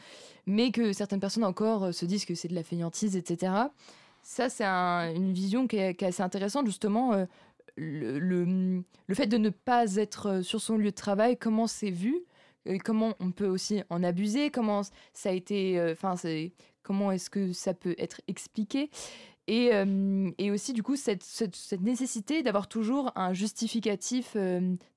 mais 0.46 0.72
que 0.72 0.92
certaines 0.92 1.20
personnes 1.20 1.44
encore 1.44 1.94
se 1.94 2.04
disent 2.04 2.24
que 2.24 2.34
c'est 2.34 2.48
de 2.48 2.54
la 2.54 2.64
fainéantise, 2.64 3.16
etc. 3.16 3.52
Ça 4.22 4.48
c'est 4.48 4.64
une 4.64 5.32
vision 5.32 5.68
qui 5.68 5.76
est, 5.76 5.94
qui 5.94 6.04
est, 6.04 6.08
assez 6.08 6.22
intéressante 6.22 6.66
justement 6.66 7.26
le, 7.76 8.18
le, 8.18 8.82
le 9.06 9.14
fait 9.14 9.26
de 9.26 9.38
ne 9.38 9.50
pas 9.50 9.96
être 9.96 10.42
sur 10.42 10.60
son 10.60 10.76
lieu 10.76 10.90
de 10.90 10.96
travail, 10.96 11.36
comment 11.36 11.66
c'est 11.66 11.90
vu, 11.90 12.22
comment 12.84 13.14
on 13.20 13.30
peut 13.30 13.46
aussi 13.46 13.82
en 13.90 14.02
abuser, 14.02 14.50
comment 14.50 14.82
ça 15.12 15.30
a 15.30 15.32
été, 15.32 15.80
enfin 15.92 16.16
c'est 16.16 16.52
comment 16.82 17.12
est-ce 17.12 17.30
que 17.30 17.52
ça 17.52 17.74
peut 17.74 17.94
être 17.98 18.20
expliqué. 18.28 18.90
Et, 19.48 19.70
et, 20.38 20.50
aussi, 20.50 20.72
du 20.72 20.82
coup, 20.82 20.96
cette, 20.96 21.22
cette, 21.22 21.80
nécessité 21.80 22.42
d'avoir 22.42 22.66
toujours 22.66 23.12
un 23.14 23.32
justificatif 23.32 24.36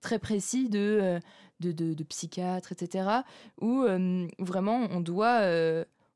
très 0.01 0.17
précis 0.17 0.69
de, 0.69 1.19
de, 1.59 1.71
de, 1.71 2.03
psychiatre, 2.03 2.71
etc., 2.71 3.09
où 3.61 3.85
vraiment 4.39 4.87
on 4.89 5.01
doit, 5.01 5.41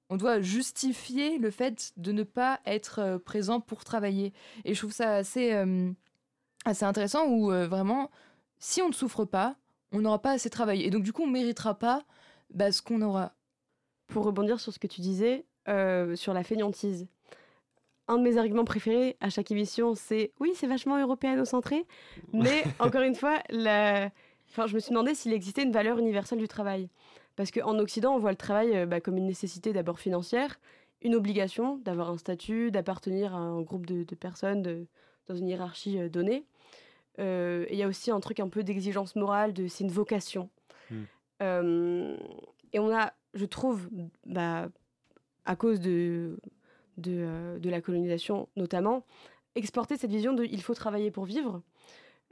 on 0.09 0.17
doit 0.17 0.41
justifier 0.41 1.37
le 1.37 1.51
fait 1.51 1.93
de 1.97 2.11
ne 2.11 2.23
pas 2.23 2.59
être 2.65 3.21
présent 3.23 3.59
pour 3.59 3.83
travailler. 3.83 4.33
Et 4.65 4.73
je 4.73 4.79
trouve 4.79 4.93
ça 4.93 5.13
assez, 5.13 5.53
assez 6.65 6.85
intéressant 6.85 7.27
où 7.27 7.49
vraiment, 7.49 8.09
si 8.59 8.81
on 8.81 8.89
ne 8.89 8.93
souffre 8.93 9.25
pas, 9.25 9.55
on 9.91 9.99
n'aura 9.99 10.21
pas 10.21 10.31
assez 10.31 10.49
travaillé. 10.49 10.87
Et 10.87 10.89
donc, 10.89 11.03
du 11.03 11.13
coup, 11.13 11.23
on 11.23 11.27
ne 11.27 11.33
méritera 11.33 11.75
pas 11.75 12.03
bah, 12.49 12.71
ce 12.71 12.81
qu'on 12.81 13.01
aura. 13.01 13.33
Pour 14.07 14.25
rebondir 14.25 14.59
sur 14.59 14.73
ce 14.73 14.79
que 14.79 14.87
tu 14.87 15.01
disais, 15.01 15.45
sur 15.67 16.33
la 16.33 16.43
fainéantise, 16.43 17.07
un 18.07 18.17
de 18.17 18.23
mes 18.23 18.37
arguments 18.37 18.65
préférés 18.65 19.17
à 19.21 19.29
chaque 19.29 19.51
émission, 19.51 19.95
c'est 19.95 20.31
oui, 20.39 20.51
c'est 20.55 20.67
vachement 20.67 20.99
européano-centré, 20.99 21.85
mais 22.33 22.63
encore 22.79 23.01
une 23.01 23.15
fois, 23.15 23.39
la... 23.49 24.09
enfin, 24.49 24.67
je 24.67 24.75
me 24.75 24.79
suis 24.79 24.89
demandé 24.89 25.15
s'il 25.15 25.33
existait 25.33 25.63
une 25.63 25.71
valeur 25.71 25.97
universelle 25.97 26.39
du 26.39 26.47
travail. 26.47 26.89
Parce 27.35 27.51
qu'en 27.51 27.79
Occident, 27.79 28.15
on 28.15 28.19
voit 28.19 28.31
le 28.31 28.37
travail 28.37 28.75
euh, 28.75 28.85
bah, 28.85 28.99
comme 28.99 29.17
une 29.17 29.25
nécessité 29.25 29.73
d'abord 29.73 29.99
financière, 29.99 30.59
une 31.01 31.15
obligation 31.15 31.77
d'avoir 31.77 32.09
un 32.09 32.17
statut, 32.17 32.71
d'appartenir 32.71 33.33
à 33.33 33.39
un 33.39 33.61
groupe 33.61 33.85
de, 33.85 34.03
personnes 34.15 34.85
dans 35.27 35.35
une 35.35 35.47
hiérarchie 35.47 35.99
euh, 35.99 36.09
donnée. 36.09 36.45
Euh, 37.19 37.65
il 37.69 37.77
y 37.77 37.83
a 37.83 37.87
aussi 37.87 38.11
un 38.11 38.19
truc 38.19 38.39
un 38.39 38.49
peu 38.49 38.63
d'exigence 38.63 39.15
morale, 39.15 39.53
de 39.53 39.67
c'est 39.67 39.83
une 39.83 39.91
vocation. 39.91 40.49
Hmm. 40.89 42.15
et 42.73 42.79
on 42.79 42.93
a, 42.95 43.13
je 43.33 43.45
trouve, 43.45 43.89
bah, 44.25 44.69
à 45.45 45.55
cause 45.55 45.79
de, 45.79 46.37
de, 46.97 47.57
de, 47.59 47.69
la 47.69 47.81
colonisation 47.81 48.47
notamment, 48.55 49.05
exporter 49.55 49.97
cette 49.97 50.11
vision 50.11 50.33
de 50.33 50.43
il 50.43 50.61
faut 50.61 50.73
travailler 50.73 51.09
pour 51.11 51.25
vivre. 51.25 51.61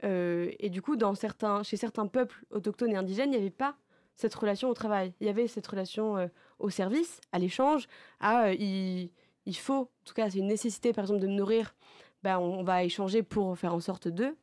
et 0.02 0.70
du 0.70 0.82
coup, 0.82 0.96
dans 0.96 1.14
certains, 1.14 1.62
chez 1.62 1.76
certains 1.76 2.06
peuples 2.06 2.44
autochtones 2.50 2.92
et 2.92 2.96
indigènes, 2.96 3.30
il 3.30 3.36
n'y 3.36 3.42
avait 3.42 3.50
pas 3.50 3.76
cette 4.14 4.34
relation 4.34 4.68
au 4.68 4.74
travail. 4.74 5.12
Il 5.20 5.26
y 5.26 5.30
avait 5.30 5.48
cette 5.48 5.66
relation 5.66 6.16
euh, 6.16 6.26
au 6.58 6.70
service, 6.70 7.20
à 7.32 7.38
l'échange, 7.38 7.88
à 8.20 8.46
euh, 8.46 8.54
il, 8.54 9.10
il, 9.46 9.56
faut, 9.56 9.74
en 9.74 10.04
tout 10.04 10.14
cas 10.14 10.30
c'est 10.30 10.38
une 10.38 10.46
nécessité 10.46 10.92
par 10.92 11.04
exemple 11.04 11.20
de 11.20 11.26
me 11.26 11.34
nourrir, 11.34 11.74
bah, 12.22 12.38
on, 12.38 12.62
va 12.62 12.84
échanger 12.84 13.22
pour 13.22 13.58
faire 13.58 13.74
en 13.74 13.80
sorte 13.80 14.08
d'eux. 14.08 14.36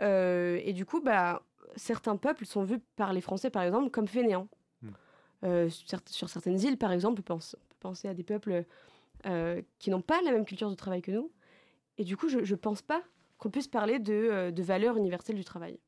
Euh, 0.00 0.60
et 0.62 0.72
du 0.72 0.84
coup, 0.84 1.00
bah, 1.00 1.42
certains 1.76 2.16
peuples 2.16 2.46
sont 2.46 2.64
vus 2.64 2.80
par 2.96 3.12
les 3.12 3.20
Français 3.20 3.50
par 3.50 3.62
exemple 3.62 3.90
comme 3.90 4.08
fainéants. 4.08 4.48
Hmm. 4.82 5.68
Sur, 5.68 5.98
sur, 6.06 6.28
certaines 6.28 6.60
îles 6.60 6.78
par 6.78 6.92
exemple, 6.92 7.20
on 7.20 7.38
peut, 7.38 7.38
penser 7.80 8.08
à 8.08 8.14
des 8.14 8.22
peuples 8.22 8.64
qui 9.78 9.90
n'ont 9.90 10.00
pas 10.00 10.20
la 10.22 10.32
même 10.32 10.44
culture 10.44 10.70
de 10.70 10.74
travail 10.74 11.02
que 11.02 11.10
nous. 11.10 11.30
Et 11.98 12.04
du 12.04 12.16
coup, 12.16 12.28
je 12.28 12.38
ne 12.38 12.56
pense 12.56 12.80
pas 12.82 13.02
qu'on 13.38 13.50
puisse 13.50 13.68
parler 13.68 13.98
de, 13.98 14.50
de 14.50 14.62
valeur 14.62 14.96
universelle 14.96 15.36
du 15.36 15.44
travail. 15.44 15.78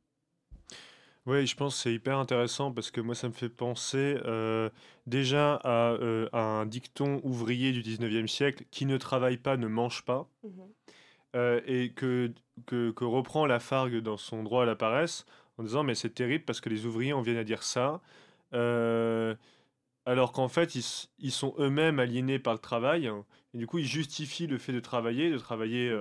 Oui, 1.26 1.46
je 1.46 1.56
pense 1.56 1.76
que 1.76 1.82
c'est 1.82 1.94
hyper 1.94 2.18
intéressant 2.18 2.70
parce 2.70 2.90
que 2.90 3.00
moi, 3.00 3.14
ça 3.14 3.28
me 3.28 3.32
fait 3.32 3.48
penser 3.48 4.18
euh, 4.26 4.68
déjà 5.06 5.58
euh, 5.64 6.28
à, 6.32 6.40
un 6.40 6.66
dicton 6.66 7.20
ouvrier 7.24 7.72
du 7.72 7.82
19e 7.82 8.26
siècle 8.26 8.64
qui 8.70 8.84
ne 8.84 8.98
travaille 8.98 9.38
pas 9.38 9.56
ne 9.56 9.66
mange 9.66 10.04
pas. 10.04 10.28
Mmh 10.42 10.48
euh, 11.34 11.60
et 11.66 11.90
que, 11.90 12.32
que, 12.66 13.04
reprend 13.04 13.46
Lafargue 13.46 13.98
dans 13.98 14.16
son 14.16 14.42
droit 14.42 14.62
à 14.62 14.66
la 14.66 14.76
paresse 14.76 15.26
en 15.58 15.62
disant 15.62 15.82
mais 15.82 15.94
c'est 15.94 16.14
terrible 16.14 16.44
parce 16.44 16.60
que 16.60 16.68
les 16.68 16.86
ouvriers 16.86 17.12
en 17.12 17.22
viennent 17.22 17.36
à 17.36 17.44
dire 17.44 17.62
ça 17.62 18.00
alors 20.06 20.32
qu'en 20.32 20.48
fait 20.48 20.74
ils, 20.76 20.84
ils 21.18 21.32
sont 21.32 21.54
eux-mêmes 21.58 21.98
aliénés 21.98 22.38
par 22.38 22.52
le 22.52 22.60
travail 22.60 23.10
et 23.52 23.58
du 23.58 23.66
coup 23.66 23.78
ils 23.78 23.86
justifient 23.86 24.46
le 24.46 24.58
fait 24.58 24.72
de 24.72 24.78
travailler, 24.78 25.30
de 25.30 25.38
travailler 25.38 25.92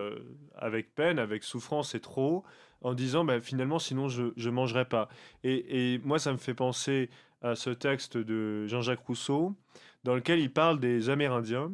avec 0.55 0.93
peine, 0.93 1.17
avec 1.17 1.43
souffrance 1.43 1.95
et 1.95 1.99
trop 1.99 2.43
en 2.83 2.93
disant 2.93 3.25
bah, 3.25 3.41
finalement 3.41 3.79
sinon 3.79 4.09
je 4.09 4.31
ne 4.35 4.49
mangerai 4.51 4.85
pas. 4.85 5.09
Et, 5.43 5.99
moi 6.03 6.19
ça 6.19 6.31
me 6.31 6.37
fait 6.37 6.53
penser 6.53 7.09
à 7.41 7.55
ce 7.55 7.69
texte 7.69 8.17
de 8.17 8.67
Jean-Jacques 8.67 9.05
Rousseau 9.05 9.55
dans 10.03 10.15
lequel 10.15 10.39
il 10.39 10.51
parle 10.51 10.79
des 10.79 11.09
Amérindiens. 11.09 11.71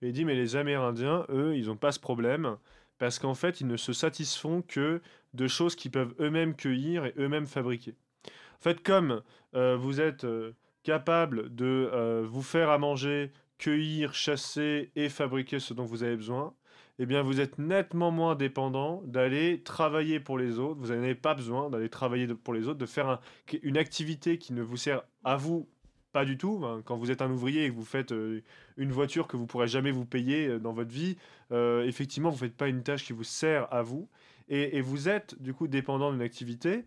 Et 0.00 0.08
il 0.08 0.12
dit 0.12 0.24
mais 0.24 0.34
les 0.34 0.56
Amérindiens, 0.56 1.26
eux, 1.28 1.56
ils 1.56 1.66
n'ont 1.66 1.76
pas 1.76 1.92
ce 1.92 2.00
problème 2.00 2.56
parce 2.98 3.18
qu'en 3.18 3.34
fait 3.34 3.60
ils 3.60 3.66
ne 3.66 3.76
se 3.76 3.92
satisfont 3.92 4.62
que 4.62 5.00
de 5.34 5.48
choses 5.48 5.74
qu'ils 5.74 5.90
peuvent 5.90 6.14
eux-mêmes 6.20 6.54
cueillir 6.54 7.04
et 7.04 7.14
eux-mêmes 7.18 7.46
fabriquer. 7.46 7.94
En 8.26 8.62
fait 8.62 8.82
comme 8.82 9.22
euh, 9.54 9.76
vous 9.76 10.00
êtes 10.00 10.24
euh, 10.24 10.52
capable 10.82 11.54
de 11.54 11.90
euh, 11.92 12.24
vous 12.26 12.42
faire 12.42 12.70
à 12.70 12.78
manger, 12.78 13.32
cueillir, 13.58 14.14
chasser 14.14 14.92
et 14.96 15.08
fabriquer 15.08 15.58
ce 15.58 15.74
dont 15.74 15.84
vous 15.84 16.02
avez 16.02 16.16
besoin, 16.16 16.54
eh 16.98 17.06
bien 17.06 17.22
vous 17.22 17.40
êtes 17.40 17.58
nettement 17.58 18.10
moins 18.10 18.34
dépendant 18.34 19.02
d'aller 19.04 19.62
travailler 19.62 20.20
pour 20.20 20.38
les 20.38 20.58
autres. 20.58 20.80
Vous 20.80 20.88
n'avez 20.88 21.14
pas 21.14 21.34
besoin 21.34 21.70
d'aller 21.70 21.88
travailler 21.88 22.26
pour 22.28 22.54
les 22.54 22.68
autres, 22.68 22.78
de 22.78 22.86
faire 22.86 23.20
une 23.62 23.78
activité 23.78 24.38
qui 24.38 24.52
ne 24.52 24.62
vous 24.62 24.76
sert 24.76 25.02
à 25.24 25.36
vous 25.36 25.68
pas 26.12 26.24
du 26.24 26.36
tout. 26.36 26.62
Hein. 26.64 26.82
Quand 26.84 26.96
vous 26.96 27.10
êtes 27.10 27.22
un 27.22 27.30
ouvrier 27.30 27.64
et 27.64 27.70
que 27.70 27.74
vous 27.74 27.84
faites 27.84 28.12
euh, 28.12 28.42
une 28.76 28.92
voiture 28.92 29.26
que 29.26 29.36
vous 29.36 29.46
pourrez 29.46 29.66
jamais 29.66 29.90
vous 29.90 30.04
payer 30.04 30.46
euh, 30.46 30.58
dans 30.58 30.72
votre 30.72 30.90
vie, 30.90 31.16
euh, 31.50 31.84
effectivement, 31.84 32.30
vous 32.30 32.38
faites 32.38 32.56
pas 32.56 32.68
une 32.68 32.82
tâche 32.82 33.04
qui 33.04 33.12
vous 33.12 33.24
sert 33.24 33.72
à 33.72 33.82
vous. 33.82 34.08
Et, 34.48 34.82
vous 34.82 35.08
êtes 35.08 35.40
du 35.40 35.54
coup 35.54 35.66
dépendant 35.66 36.12
d'une 36.12 36.20
activité 36.20 36.84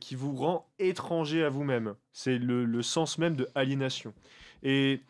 qui 0.00 0.14
vous 0.16 0.34
rend 0.34 0.66
étranger 0.80 1.44
à 1.44 1.50
vous-même. 1.50 1.94
C'est 2.12 2.38
le, 2.38 2.82
sens 2.82 3.18
même 3.18 3.36
de 3.36 3.48
aliénation. 3.54 4.12
Et 4.64 5.00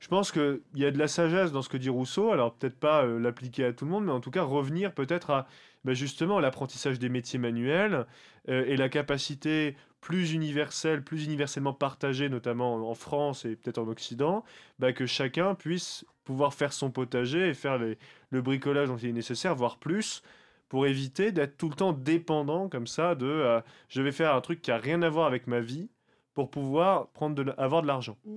je 0.00 0.08
pense 0.08 0.32
qu'il 0.32 0.60
y 0.74 0.84
a 0.84 0.90
de 0.90 0.98
la 0.98 1.08
sagesse 1.08 1.50
dans 1.50 1.62
ce 1.62 1.70
que 1.70 1.78
dit 1.78 1.88
Rousseau, 1.88 2.32
alors 2.32 2.52
peut-être 2.52 2.78
pas 2.78 3.06
l'appliquer 3.06 3.64
à 3.64 3.72
tout 3.72 3.86
le 3.86 3.90
monde, 3.90 4.04
mais 4.04 4.12
en 4.12 4.20
tout 4.20 4.32
cas 4.32 4.42
revenir 4.42 4.92
peut-être 4.92 5.30
à 5.30 5.46
bah, 5.84 5.94
justement 5.94 6.40
l'apprentissage 6.40 6.98
des 6.98 7.08
métiers 7.08 7.38
manuels 7.38 8.04
et 8.48 8.76
la 8.76 8.90
capacité 8.90 9.76
plus 10.00 10.32
universelle, 10.32 11.02
plus 11.04 11.24
universellement 11.24 11.74
partagée, 11.74 12.28
notamment 12.28 12.90
en 12.90 12.94
France 12.94 13.44
et 13.44 13.56
peut-être 13.56 13.78
en 13.78 13.88
Occident, 13.88 14.44
bah, 14.78 14.92
que 14.92 15.06
chacun 15.06 15.54
puisse 15.54 16.04
pouvoir 16.24 16.54
faire 16.54 16.72
son 16.72 16.90
potager 16.90 17.48
et 17.48 17.54
faire 17.54 17.78
le 17.78 18.42
bricolage 18.42 18.88
dont 18.88 18.96
il 18.96 19.10
est 19.10 19.12
nécessaire, 19.12 19.54
voire 19.54 19.78
plus, 19.78 20.22
pour 20.70 20.86
éviter 20.86 21.32
d'être 21.32 21.58
tout 21.58 21.68
le 21.68 21.74
temps 21.74 21.92
dépendant 21.92 22.68
comme 22.68 22.86
ça 22.86 23.14
de 23.14 23.26
euh, 23.26 23.60
je 23.88 24.00
vais 24.00 24.12
faire 24.12 24.34
un 24.34 24.40
truc 24.40 24.62
qui 24.62 24.70
a 24.70 24.78
rien 24.78 25.02
à 25.02 25.10
voir 25.10 25.26
avec 25.26 25.46
ma 25.46 25.60
vie 25.60 25.90
pour 26.32 26.48
pouvoir 26.48 27.08
prendre 27.08 27.54
avoir 27.58 27.82
de 27.82 27.88
l'argent. 27.88 28.16
Mm. 28.24 28.36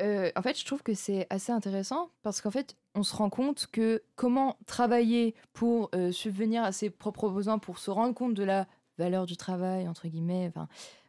Euh, 0.00 0.30
en 0.34 0.42
fait, 0.42 0.58
je 0.58 0.64
trouve 0.64 0.82
que 0.82 0.94
c'est 0.94 1.26
assez 1.30 1.52
intéressant 1.52 2.10
parce 2.22 2.40
qu'en 2.40 2.50
fait, 2.50 2.76
on 2.94 3.02
se 3.02 3.14
rend 3.14 3.30
compte 3.30 3.68
que 3.70 4.02
comment 4.16 4.58
travailler 4.66 5.34
pour 5.52 5.90
euh, 5.94 6.10
subvenir 6.12 6.64
à 6.64 6.72
ses 6.72 6.90
propres 6.90 7.28
besoins, 7.28 7.58
pour 7.58 7.78
se 7.78 7.90
rendre 7.90 8.14
compte 8.14 8.34
de 8.34 8.42
la 8.42 8.66
valeur 8.98 9.26
du 9.26 9.36
travail, 9.36 9.88
entre 9.88 10.08
guillemets, 10.08 10.46
enfin, 10.48 10.68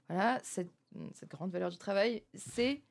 voilà, 0.10 0.40
cette, 0.44 0.72
cette 1.14 1.30
grande 1.30 1.52
valeur 1.52 1.70
du 1.70 1.78
travail, 1.78 2.24
c'est 2.34 2.82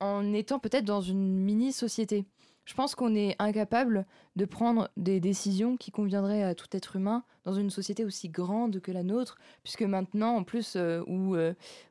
en 0.00 0.32
étant 0.32 0.58
peut-être 0.58 0.84
dans 0.84 1.00
une 1.00 1.38
mini-société. 1.38 2.24
Je 2.64 2.74
pense 2.74 2.94
qu'on 2.94 3.14
est 3.14 3.36
incapable 3.38 4.06
de 4.36 4.44
prendre 4.46 4.90
des 4.96 5.20
décisions 5.20 5.76
qui 5.76 5.90
conviendraient 5.90 6.42
à 6.42 6.54
tout 6.54 6.68
être 6.72 6.96
humain 6.96 7.24
dans 7.44 7.52
une 7.52 7.68
société 7.68 8.04
aussi 8.04 8.30
grande 8.30 8.80
que 8.80 8.90
la 8.90 9.02
nôtre, 9.02 9.36
puisque 9.62 9.82
maintenant, 9.82 10.36
en 10.36 10.44
plus, 10.44 10.74
euh, 10.76 11.02
où, 11.06 11.36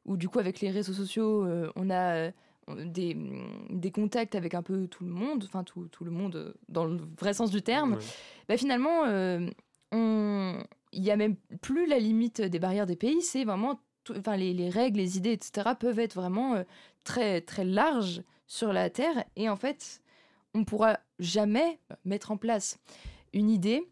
où, 0.05 0.17
du 0.17 0.29
coup, 0.29 0.39
avec 0.39 0.61
les 0.61 0.71
réseaux 0.71 0.93
sociaux, 0.93 1.47
on 1.75 1.89
a 1.91 2.31
des, 2.67 3.17
des, 3.69 3.91
contacts 3.91 4.35
avec 4.35 4.53
un 4.53 4.61
peu 4.61 4.87
tout 4.87 5.03
le 5.03 5.11
monde, 5.11 5.43
enfin 5.45 5.63
tout, 5.63 5.87
tout, 5.91 6.05
le 6.05 6.11
monde 6.11 6.35
euh, 6.35 6.53
dans 6.69 6.85
le 6.85 6.99
vrai 7.19 7.33
sens 7.33 7.51
du 7.51 7.61
terme, 7.61 7.97
bah 8.47 8.57
finalement, 8.57 9.05
euh, 9.05 9.49
il 10.93 11.01
n'y 11.01 11.11
a 11.11 11.15
même 11.15 11.35
plus 11.61 11.85
la 11.85 11.99
limite 11.99 12.41
des 12.41 12.59
barrières 12.59 12.85
des 12.85 12.95
pays, 12.95 13.21
c'est 13.21 13.43
vraiment, 13.43 13.79
enfin 14.09 14.37
les, 14.37 14.53
les, 14.53 14.69
règles, 14.69 14.99
les 14.99 15.17
idées, 15.17 15.31
etc. 15.31 15.71
peuvent 15.79 15.99
être 15.99 16.15
vraiment 16.15 16.55
euh, 16.55 16.63
très, 17.03 17.41
très 17.41 17.65
larges 17.65 18.23
sur 18.47 18.73
la 18.73 18.89
Terre 18.89 19.25
et 19.35 19.49
en 19.49 19.55
fait, 19.55 20.01
on 20.53 20.59
ne 20.59 20.63
pourra 20.65 20.99
jamais 21.19 21.79
mettre 22.05 22.31
en 22.31 22.37
place 22.37 22.79
une 23.33 23.49
idée 23.49 23.83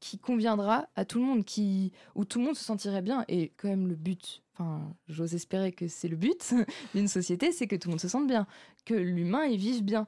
qui 0.00 0.18
conviendra 0.18 0.88
à 0.96 1.04
tout 1.04 1.18
le 1.18 1.24
monde, 1.24 1.44
qui, 1.44 1.92
où 2.14 2.24
tout 2.24 2.38
le 2.38 2.46
monde 2.46 2.56
se 2.56 2.64
sentirait 2.64 3.02
bien. 3.02 3.24
Et 3.28 3.52
quand 3.56 3.68
même, 3.68 3.88
le 3.88 3.94
but 3.94 4.42
enfin, 4.54 4.94
j'ose 5.08 5.34
espérer 5.34 5.72
que 5.72 5.88
c'est 5.88 6.08
le 6.08 6.16
but 6.16 6.54
d'une 6.94 7.08
société, 7.08 7.52
c'est 7.52 7.66
que 7.66 7.76
tout 7.76 7.88
le 7.88 7.92
monde 7.92 8.00
se 8.00 8.08
sente 8.08 8.26
bien, 8.26 8.46
que 8.84 8.94
l'humain 8.94 9.46
y 9.46 9.56
vive 9.56 9.82
bien. 9.82 10.06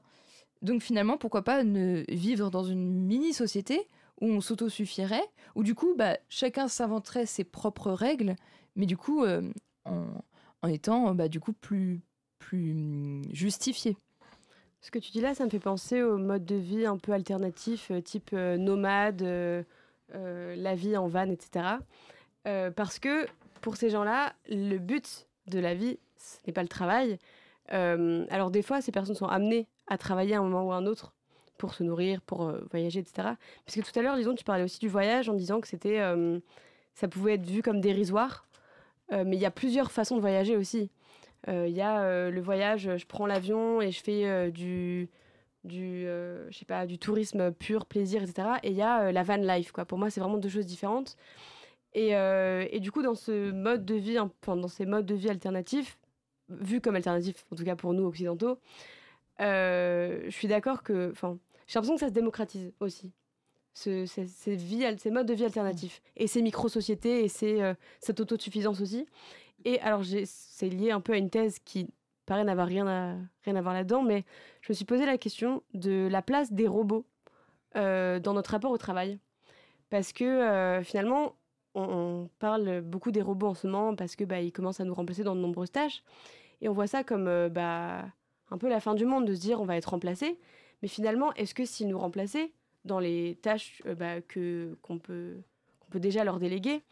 Donc 0.62 0.82
finalement, 0.82 1.16
pourquoi 1.16 1.42
pas 1.42 1.64
ne 1.64 2.04
vivre 2.08 2.50
dans 2.50 2.64
une 2.64 3.02
mini-société 3.06 3.88
où 4.20 4.28
on 4.28 4.40
s'autosuffirait, 4.40 5.28
où 5.54 5.62
du 5.62 5.74
coup, 5.74 5.94
bah, 5.96 6.16
chacun 6.28 6.68
s'inventerait 6.68 7.26
ses 7.26 7.44
propres 7.44 7.92
règles, 7.92 8.36
mais 8.74 8.86
du 8.86 8.96
coup, 8.96 9.24
euh, 9.24 9.42
en, 9.84 10.68
étant 10.68 11.14
bah, 11.14 11.28
du 11.28 11.40
coup 11.40 11.52
plus, 11.52 12.00
plus 12.38 12.72
hum, 12.72 13.22
justifié. 13.32 13.96
Ce 14.80 14.90
que 14.90 14.98
tu 14.98 15.10
dis 15.10 15.20
là, 15.20 15.34
ça 15.34 15.44
me 15.44 15.50
fait 15.50 15.58
penser 15.58 16.02
au 16.02 16.16
mode 16.16 16.44
de 16.44 16.54
vie 16.54 16.86
un 16.86 16.96
peu 16.96 17.12
alternatif, 17.12 17.90
euh, 17.90 18.00
type 18.00 18.30
euh, 18.32 18.56
nomade, 18.56 19.22
la 20.12 20.74
vie 20.74 20.96
en 20.96 21.08
van, 21.08 21.28
etc. 21.28 21.76
parce 22.44 22.98
que 22.98 23.26
pour 23.60 23.76
ces 23.76 23.90
gens-là, 23.90 24.32
le 24.48 24.78
but 24.78 25.26
de 25.48 25.58
la 25.58 25.74
vie, 25.74 25.98
ce 26.16 26.36
n'est 26.46 26.52
pas 26.52 26.62
le 26.62 26.68
travail. 26.68 27.18
alors 27.68 28.50
des 28.50 28.62
fois, 28.62 28.80
ces 28.80 28.92
personnes 28.92 29.16
sont 29.16 29.26
amenées 29.26 29.66
à 29.88 29.98
travailler 29.98 30.36
à 30.36 30.38
un 30.38 30.42
moment 30.42 30.64
ou 30.64 30.72
à 30.72 30.76
un 30.76 30.86
autre 30.86 31.15
pour 31.58 31.74
se 31.74 31.82
nourrir, 31.82 32.20
pour 32.22 32.52
voyager, 32.70 33.00
etc. 33.00 33.30
Parce 33.64 33.76
que 33.76 33.80
tout 33.80 33.98
à 33.98 34.02
l'heure, 34.02 34.16
disons, 34.16 34.34
tu 34.34 34.44
parlais 34.44 34.64
aussi 34.64 34.78
du 34.78 34.88
voyage 34.88 35.28
en 35.28 35.34
disant 35.34 35.60
que 35.60 35.68
c'était, 35.68 36.00
ça 36.94 37.08
pouvait 37.08 37.34
être 37.34 37.46
vu 37.46 37.62
comme 37.62 37.80
dérisoire. 37.80 38.46
mais 39.10 39.36
il 39.36 39.40
y 39.40 39.46
a 39.46 39.50
plusieurs 39.50 39.90
façons 39.90 40.16
de 40.16 40.20
voyager 40.20 40.56
aussi. 40.56 40.90
Il 41.48 41.68
y 41.68 41.80
a 41.80 42.30
le 42.30 42.40
voyage, 42.40 42.90
je 42.96 43.06
prends 43.06 43.26
l'avion 43.26 43.80
et 43.80 43.90
je 43.90 44.02
fais 44.02 44.50
du, 44.50 45.08
je 45.64 46.48
sais 46.52 46.64
pas, 46.64 46.86
du 46.86 46.98
tourisme 46.98 47.52
pur, 47.52 47.86
plaisir, 47.86 48.22
etc. 48.22 48.48
Et 48.62 48.70
il 48.70 48.76
y 48.76 48.82
a 48.82 49.12
la 49.12 49.22
van 49.22 49.36
life. 49.36 49.72
Quoi. 49.72 49.84
Pour 49.84 49.98
moi, 49.98 50.10
c'est 50.10 50.20
vraiment 50.20 50.38
deux 50.38 50.48
choses 50.48 50.66
différentes. 50.66 51.16
Et, 51.94 52.80
du 52.80 52.92
coup, 52.92 53.02
dans 53.02 53.14
ce 53.14 53.50
mode 53.52 53.84
de 53.84 53.94
vie, 53.94 54.18
dans 54.46 54.68
ces 54.68 54.86
modes 54.86 55.06
de 55.06 55.14
vie 55.14 55.30
alternatifs, 55.30 55.98
vus 56.48 56.80
comme 56.80 56.94
alternatifs, 56.94 57.44
en 57.50 57.56
tout 57.56 57.64
cas 57.64 57.74
pour 57.74 57.92
nous 57.94 58.04
occidentaux, 58.04 58.58
je 59.38 60.28
suis 60.30 60.48
d'accord 60.48 60.82
que, 60.82 61.10
enfin, 61.12 61.38
j'ai 61.66 61.78
l'impression 61.78 61.94
que 61.94 62.00
ça 62.00 62.08
se 62.08 62.12
démocratise 62.12 62.72
aussi. 62.80 63.12
Ce, 63.74 64.06
ces, 64.06 64.26
ces, 64.26 65.10
modes 65.10 65.26
de 65.26 65.34
vie 65.34 65.44
alternatifs 65.44 66.00
et 66.16 66.26
ces 66.26 66.40
micro-sociétés 66.40 67.24
et 67.24 67.28
ces, 67.28 67.74
cette 68.00 68.20
autosuffisance 68.20 68.80
aussi. 68.80 69.06
Et 69.66 69.78
alors, 69.80 70.02
c'est 70.24 70.70
lié 70.70 70.92
un 70.92 71.02
peu 71.02 71.12
à 71.12 71.18
une 71.18 71.28
thèse 71.28 71.58
qui 71.58 71.88
paraît 72.26 72.44
n'avoir 72.44 72.66
rien 72.66 72.86
à, 72.86 73.16
rien 73.44 73.56
à 73.56 73.62
voir 73.62 73.74
là-dedans, 73.74 74.02
mais 74.02 74.24
je 74.60 74.72
me 74.72 74.74
suis 74.74 74.84
posé 74.84 75.06
la 75.06 75.16
question 75.16 75.62
de 75.74 76.08
la 76.10 76.22
place 76.22 76.52
des 76.52 76.66
robots 76.66 77.06
euh, 77.76 78.18
dans 78.18 78.34
notre 78.34 78.50
rapport 78.50 78.72
au 78.72 78.78
travail. 78.78 79.18
Parce 79.88 80.12
que 80.12 80.24
euh, 80.24 80.82
finalement, 80.82 81.36
on, 81.74 82.28
parle 82.38 82.80
beaucoup 82.80 83.12
des 83.12 83.22
robots 83.22 83.48
en 83.48 83.54
ce 83.54 83.66
moment 83.66 83.94
parce 83.94 84.16
que 84.16 84.24
bah, 84.24 84.40
ils 84.40 84.52
commencent 84.52 84.80
à 84.80 84.84
nous 84.84 84.94
remplacer 84.94 85.22
dans 85.22 85.36
de 85.36 85.40
nombreuses 85.40 85.70
tâches. 85.70 86.02
Et 86.60 86.68
on 86.68 86.72
voit 86.72 86.86
ça 86.86 87.04
comme 87.04 87.28
euh, 87.28 87.48
bah, 87.48 88.04
un 88.50 88.58
peu 88.58 88.68
la 88.68 88.80
fin 88.80 88.94
du 88.94 89.04
monde 89.04 89.26
de 89.26 89.34
se 89.34 89.40
dire 89.40 89.60
on 89.60 89.66
va 89.66 89.76
être 89.76 89.90
remplacé. 89.90 90.38
Mais 90.82 90.88
finalement, 90.88 91.32
est-ce 91.34 91.54
que 91.54 91.64
s'ils 91.64 91.88
nous 91.88 91.98
remplaçaient 91.98 92.52
dans 92.84 92.98
les 92.98 93.38
tâches 93.42 93.82
bah, 93.98 94.20
que, 94.20 94.76
qu'on, 94.82 94.98
peut, 94.98 95.36
qu'on 95.80 95.90
peut 95.90 96.00
déjà 96.00 96.24
leur 96.24 96.38
déléguer, 96.38 96.82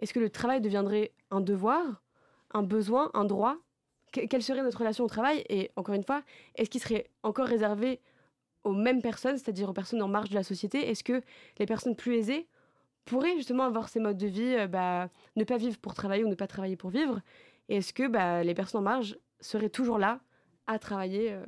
est-ce 0.00 0.12
que 0.12 0.20
le 0.20 0.30
travail 0.30 0.60
deviendrait 0.60 1.12
un 1.30 1.40
devoir 1.40 2.02
un 2.54 2.62
besoin, 2.62 3.10
un 3.14 3.24
droit? 3.24 3.56
Quelle 4.12 4.42
serait 4.42 4.62
notre 4.62 4.78
relation 4.78 5.04
au 5.04 5.08
travail? 5.08 5.44
Et 5.48 5.72
encore 5.74 5.96
une 5.96 6.04
fois, 6.04 6.22
est-ce 6.54 6.70
qu'il 6.70 6.80
serait 6.80 7.10
encore 7.24 7.46
réservé 7.46 8.00
aux 8.62 8.72
mêmes 8.72 9.02
personnes, 9.02 9.36
c'est-à-dire 9.36 9.68
aux 9.68 9.72
personnes 9.72 10.00
en 10.02 10.08
marge 10.08 10.30
de 10.30 10.36
la 10.36 10.44
société? 10.44 10.88
Est-ce 10.88 11.02
que 11.02 11.20
les 11.58 11.66
personnes 11.66 11.96
plus 11.96 12.14
aisées 12.14 12.48
pourraient 13.04 13.36
justement 13.36 13.64
avoir 13.64 13.88
ces 13.88 13.98
modes 13.98 14.16
de 14.16 14.28
vie, 14.28 14.54
euh, 14.56 14.68
bah, 14.68 15.10
ne 15.36 15.44
pas 15.44 15.58
vivre 15.58 15.78
pour 15.78 15.94
travailler 15.94 16.24
ou 16.24 16.28
ne 16.28 16.36
pas 16.36 16.46
travailler 16.46 16.76
pour 16.76 16.90
vivre? 16.90 17.20
Et 17.68 17.76
est-ce 17.76 17.92
que 17.92 18.06
bah, 18.06 18.44
les 18.44 18.54
personnes 18.54 18.80
en 18.80 18.84
marge 18.84 19.18
seraient 19.40 19.68
toujours 19.68 19.98
là 19.98 20.20
à 20.68 20.78
travailler 20.78 21.32
euh, 21.32 21.44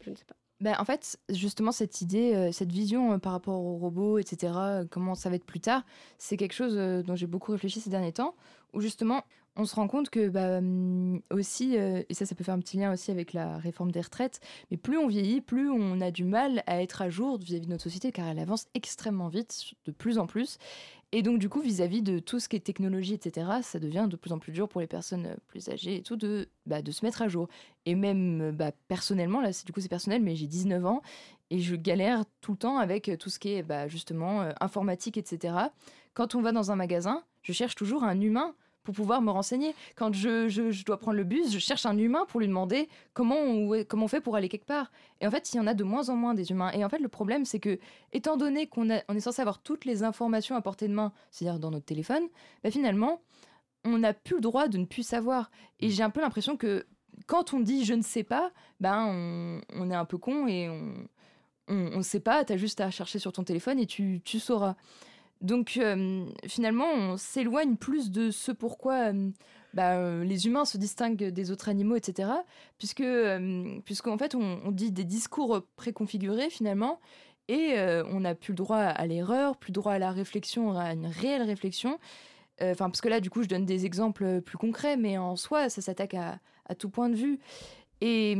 Je 0.00 0.10
ne 0.10 0.14
sais 0.14 0.24
pas. 0.24 0.36
Ben, 0.64 0.74
en 0.78 0.84
fait, 0.86 1.18
justement, 1.28 1.72
cette 1.72 2.00
idée, 2.00 2.34
euh, 2.34 2.50
cette 2.50 2.72
vision 2.72 3.18
par 3.18 3.32
rapport 3.32 3.62
aux 3.62 3.76
robots, 3.76 4.16
etc., 4.16 4.50
comment 4.90 5.14
ça 5.14 5.28
va 5.28 5.36
être 5.36 5.44
plus 5.44 5.60
tard, 5.60 5.82
c'est 6.16 6.38
quelque 6.38 6.54
chose 6.54 6.74
dont 7.04 7.14
j'ai 7.14 7.26
beaucoup 7.26 7.52
réfléchi 7.52 7.80
ces 7.80 7.90
derniers 7.90 8.14
temps, 8.14 8.34
où 8.72 8.80
justement, 8.80 9.24
on 9.56 9.64
se 9.64 9.74
rend 9.74 9.86
compte 9.88 10.10
que 10.10 10.28
bah, 10.28 10.58
hum, 10.58 11.20
aussi, 11.30 11.78
euh, 11.78 12.02
et 12.08 12.14
ça, 12.14 12.26
ça 12.26 12.34
peut 12.34 12.44
faire 12.44 12.54
un 12.54 12.60
petit 12.60 12.76
lien 12.76 12.92
aussi 12.92 13.10
avec 13.10 13.32
la 13.32 13.58
réforme 13.58 13.92
des 13.92 14.00
retraites, 14.00 14.40
mais 14.70 14.76
plus 14.76 14.98
on 14.98 15.06
vieillit, 15.06 15.40
plus 15.40 15.70
on 15.70 16.00
a 16.00 16.10
du 16.10 16.24
mal 16.24 16.62
à 16.66 16.82
être 16.82 17.02
à 17.02 17.10
jour 17.10 17.38
vis-à-vis 17.38 17.66
de 17.66 17.70
notre 17.70 17.84
société, 17.84 18.10
car 18.10 18.26
elle 18.26 18.38
avance 18.38 18.66
extrêmement 18.74 19.28
vite, 19.28 19.74
de 19.84 19.92
plus 19.92 20.18
en 20.18 20.26
plus. 20.26 20.58
Et 21.16 21.22
donc, 21.22 21.38
du 21.38 21.48
coup, 21.48 21.60
vis-à-vis 21.60 22.02
de 22.02 22.18
tout 22.18 22.40
ce 22.40 22.48
qui 22.48 22.56
est 22.56 22.60
technologie, 22.60 23.14
etc., 23.14 23.46
ça 23.62 23.78
devient 23.78 24.08
de 24.10 24.16
plus 24.16 24.32
en 24.32 24.40
plus 24.40 24.50
dur 24.50 24.68
pour 24.68 24.80
les 24.80 24.88
personnes 24.88 25.26
euh, 25.26 25.36
plus 25.46 25.68
âgées 25.68 25.94
et 25.94 26.02
tout 26.02 26.16
de, 26.16 26.48
bah, 26.66 26.82
de 26.82 26.90
se 26.90 27.04
mettre 27.04 27.22
à 27.22 27.28
jour. 27.28 27.46
Et 27.86 27.94
même 27.94 28.40
euh, 28.40 28.50
bah, 28.50 28.72
personnellement, 28.88 29.40
là, 29.40 29.50
du 29.64 29.72
coup, 29.72 29.80
c'est 29.80 29.88
personnel, 29.88 30.22
mais 30.24 30.34
j'ai 30.34 30.48
19 30.48 30.84
ans 30.84 31.02
et 31.50 31.60
je 31.60 31.76
galère 31.76 32.24
tout 32.40 32.50
le 32.50 32.58
temps 32.58 32.78
avec 32.78 33.12
tout 33.20 33.30
ce 33.30 33.38
qui 33.38 33.52
est 33.52 33.62
bah, 33.62 33.86
justement 33.86 34.44
informatique, 34.60 35.16
etc. 35.16 35.54
Quand 36.14 36.34
on 36.34 36.42
va 36.42 36.50
dans 36.50 36.72
un 36.72 36.76
magasin, 36.76 37.22
je 37.42 37.52
cherche 37.52 37.76
toujours 37.76 38.02
un 38.02 38.20
humain 38.20 38.56
pour 38.84 38.94
pouvoir 38.94 39.22
me 39.22 39.30
renseigner. 39.30 39.74
Quand 39.96 40.12
je, 40.12 40.48
je, 40.48 40.84
dois 40.84 40.98
prendre 40.98 41.16
le 41.16 41.24
bus, 41.24 41.52
je 41.52 41.58
cherche 41.58 41.86
un 41.86 41.96
humain 41.98 42.26
pour 42.28 42.40
lui 42.40 42.46
demander 42.46 42.88
comment 43.14 43.36
on, 43.36 43.84
comment 43.88 44.04
on 44.04 44.08
fait 44.08 44.20
pour 44.20 44.36
aller 44.36 44.48
quelque 44.48 44.66
part. 44.66 44.92
Et 45.20 45.26
en 45.26 45.30
fait, 45.30 45.52
il 45.52 45.56
y 45.56 45.60
en 45.60 45.66
a 45.66 45.74
de 45.74 45.82
moins 45.82 46.08
en 46.10 46.16
moins 46.16 46.34
des 46.34 46.50
humains. 46.50 46.70
Et 46.72 46.84
en 46.84 46.88
fait, 46.88 46.98
le 46.98 47.08
problème, 47.08 47.44
c'est 47.44 47.58
que, 47.58 47.78
étant 48.12 48.36
donné 48.36 48.66
qu'on 48.66 48.88
on 49.08 49.14
est 49.16 49.20
censé 49.20 49.40
avoir 49.40 49.58
toutes 49.58 49.84
les 49.84 50.02
informations 50.02 50.54
à 50.54 50.60
portée 50.60 50.86
de 50.86 50.92
main, 50.92 51.12
c'est-à-dire 51.30 51.58
dans 51.58 51.70
notre 51.70 51.86
téléphone, 51.86 52.24
bah 52.62 52.70
finalement, 52.70 53.22
on 53.84 53.98
n'a 53.98 54.12
plus 54.12 54.36
le 54.36 54.40
droit 54.40 54.68
de 54.68 54.78
ne 54.78 54.84
plus 54.84 55.02
savoir. 55.02 55.50
Et 55.80 55.90
j'ai 55.90 56.02
un 56.02 56.10
peu 56.10 56.20
l'impression 56.20 56.56
que 56.56 56.86
quand 57.26 57.54
on 57.54 57.60
dit 57.60 57.84
je 57.84 57.94
ne 57.94 58.02
sais 58.02 58.24
pas, 58.24 58.52
ben 58.80 59.62
on, 59.74 59.90
est 59.90 59.94
un 59.94 60.04
peu 60.04 60.18
con 60.18 60.46
et 60.46 60.68
on 61.68 61.96
ne 61.96 62.02
sait 62.02 62.20
pas, 62.20 62.44
tu 62.44 62.52
as 62.52 62.56
juste 62.56 62.80
à 62.80 62.90
chercher 62.90 63.18
sur 63.18 63.32
ton 63.32 63.44
téléphone 63.44 63.78
et 63.78 63.86
tu, 63.86 64.20
tu 64.24 64.38
sauras. 64.38 64.76
Donc 65.44 65.76
euh, 65.76 66.24
finalement, 66.46 66.90
on 66.90 67.16
s'éloigne 67.18 67.76
plus 67.76 68.10
de 68.10 68.30
ce 68.30 68.50
pourquoi 68.50 69.12
euh, 69.12 69.30
bah, 69.74 69.98
euh, 69.98 70.24
les 70.24 70.46
humains 70.46 70.64
se 70.64 70.78
distinguent 70.78 71.28
des 71.28 71.50
autres 71.50 71.68
animaux, 71.68 71.96
etc. 71.96 72.30
Puisque, 72.78 73.04
puisqu'en 73.84 74.16
fait, 74.16 74.34
on, 74.34 74.72
dit 74.72 74.90
des 74.90 75.04
discours 75.04 75.62
préconfigurés 75.76 76.48
finalement, 76.48 76.98
et 77.48 77.76
on 78.10 78.20
n'a 78.20 78.34
plus 78.34 78.52
le 78.52 78.56
droit 78.56 78.78
à 78.78 79.06
l'erreur, 79.06 79.58
plus 79.58 79.70
le 79.70 79.74
droit 79.74 79.92
à 79.92 79.98
la 79.98 80.12
réflexion, 80.12 80.78
à 80.78 80.94
une 80.94 81.06
réelle 81.06 81.42
réflexion. 81.42 81.98
Enfin, 82.62 82.88
parce 82.88 83.02
que 83.02 83.08
là, 83.08 83.20
du 83.20 83.28
coup, 83.28 83.42
je 83.42 83.48
donne 83.48 83.66
des 83.66 83.84
exemples 83.84 84.40
plus 84.40 84.56
concrets, 84.56 84.96
mais 84.96 85.18
en 85.18 85.36
soi, 85.36 85.68
ça 85.68 85.82
s'attaque 85.82 86.14
à, 86.14 86.38
à, 86.66 86.74
tout 86.74 86.88
point 86.88 87.10
de 87.10 87.16
vue. 87.16 87.38
Et, 88.06 88.36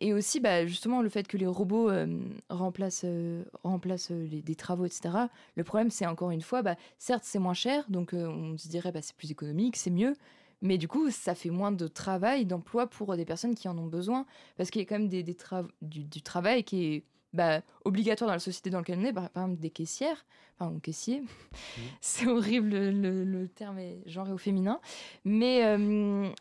et, 0.00 0.12
aussi, 0.12 0.40
bah, 0.40 0.66
justement, 0.66 1.00
le 1.00 1.08
fait 1.08 1.28
que 1.28 1.36
les 1.36 1.46
robots 1.46 1.88
euh, 1.88 2.18
remplacent, 2.48 3.04
euh, 3.04 3.44
remplacent 3.62 4.10
euh, 4.10 4.26
les, 4.26 4.42
des 4.42 4.56
travaux, 4.56 4.86
etc. 4.86 5.14
Le 5.54 5.62
problème, 5.62 5.88
c'est 5.90 6.04
encore 6.04 6.32
une 6.32 6.40
fois, 6.40 6.62
bah, 6.62 6.74
certes, 6.98 7.22
c'est 7.24 7.38
moins 7.38 7.54
cher, 7.54 7.84
donc 7.88 8.12
on 8.12 8.58
se 8.58 8.66
dirait, 8.66 8.90
bah, 8.90 9.02
c'est 9.02 9.14
plus 9.14 9.30
économique, 9.30 9.76
c'est 9.76 9.90
mieux. 9.90 10.14
Mais 10.62 10.78
du 10.78 10.88
coup, 10.88 11.12
ça 11.12 11.36
fait 11.36 11.50
moins 11.50 11.70
de 11.70 11.86
travail, 11.86 12.44
d'emploi 12.44 12.88
pour 12.88 13.16
des 13.16 13.24
personnes 13.24 13.54
qui 13.54 13.68
en 13.68 13.78
ont 13.78 13.86
besoin. 13.86 14.26
Parce 14.56 14.72
qu'il 14.72 14.80
y 14.80 14.84
a 14.84 14.88
quand 14.88 14.98
même 14.98 15.08
des, 15.08 15.22
des 15.22 15.36
du, 15.80 16.22
travail 16.22 16.64
qui 16.64 16.84
est 16.86 17.04
bah, 17.32 17.60
obligatoire 17.84 18.26
dans 18.26 18.34
la 18.34 18.40
société 18.40 18.70
dans 18.70 18.78
laquelle 18.78 18.98
on 18.98 19.04
est, 19.04 19.12
par 19.12 19.26
exemple 19.26 19.60
des 19.60 19.70
caissières, 19.70 20.26
enfin, 20.58 20.72
ou 20.72 20.80
caissiers. 20.80 21.20
Mmh. 21.20 21.26
c'est 22.00 22.26
horrible, 22.26 22.70
le, 22.70 23.22
le, 23.22 23.46
terme 23.46 23.78
est 23.78 24.00
genré 24.06 24.32
au 24.32 24.38
féminin. 24.38 24.80
Mais, 25.24 25.78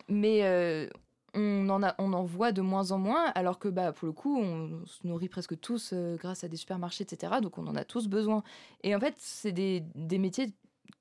mais 0.07 0.89
on 1.33 1.69
en, 1.69 1.83
a, 1.83 1.95
on 1.97 2.13
en 2.13 2.23
voit 2.23 2.51
de 2.51 2.61
moins 2.61 2.91
en 2.91 2.99
moins, 2.99 3.25
alors 3.35 3.59
que 3.59 3.67
bah, 3.67 3.91
pour 3.91 4.05
le 4.05 4.11
coup, 4.11 4.37
on, 4.39 4.85
se 4.85 5.05
nourrit 5.07 5.29
presque 5.29 5.59
tous 5.59 5.91
euh, 5.93 6.15
grâce 6.15 6.43
à 6.43 6.47
des 6.47 6.57
supermarchés, 6.57 7.03
etc. 7.03 7.35
Donc 7.41 7.57
on 7.57 7.67
en 7.67 7.75
a 7.75 7.83
tous 7.83 8.07
besoin. 8.07 8.43
Et 8.83 8.95
en 8.95 8.99
fait, 8.99 9.15
c'est 9.17 9.51
des, 9.51 9.83
métiers, 9.95 10.53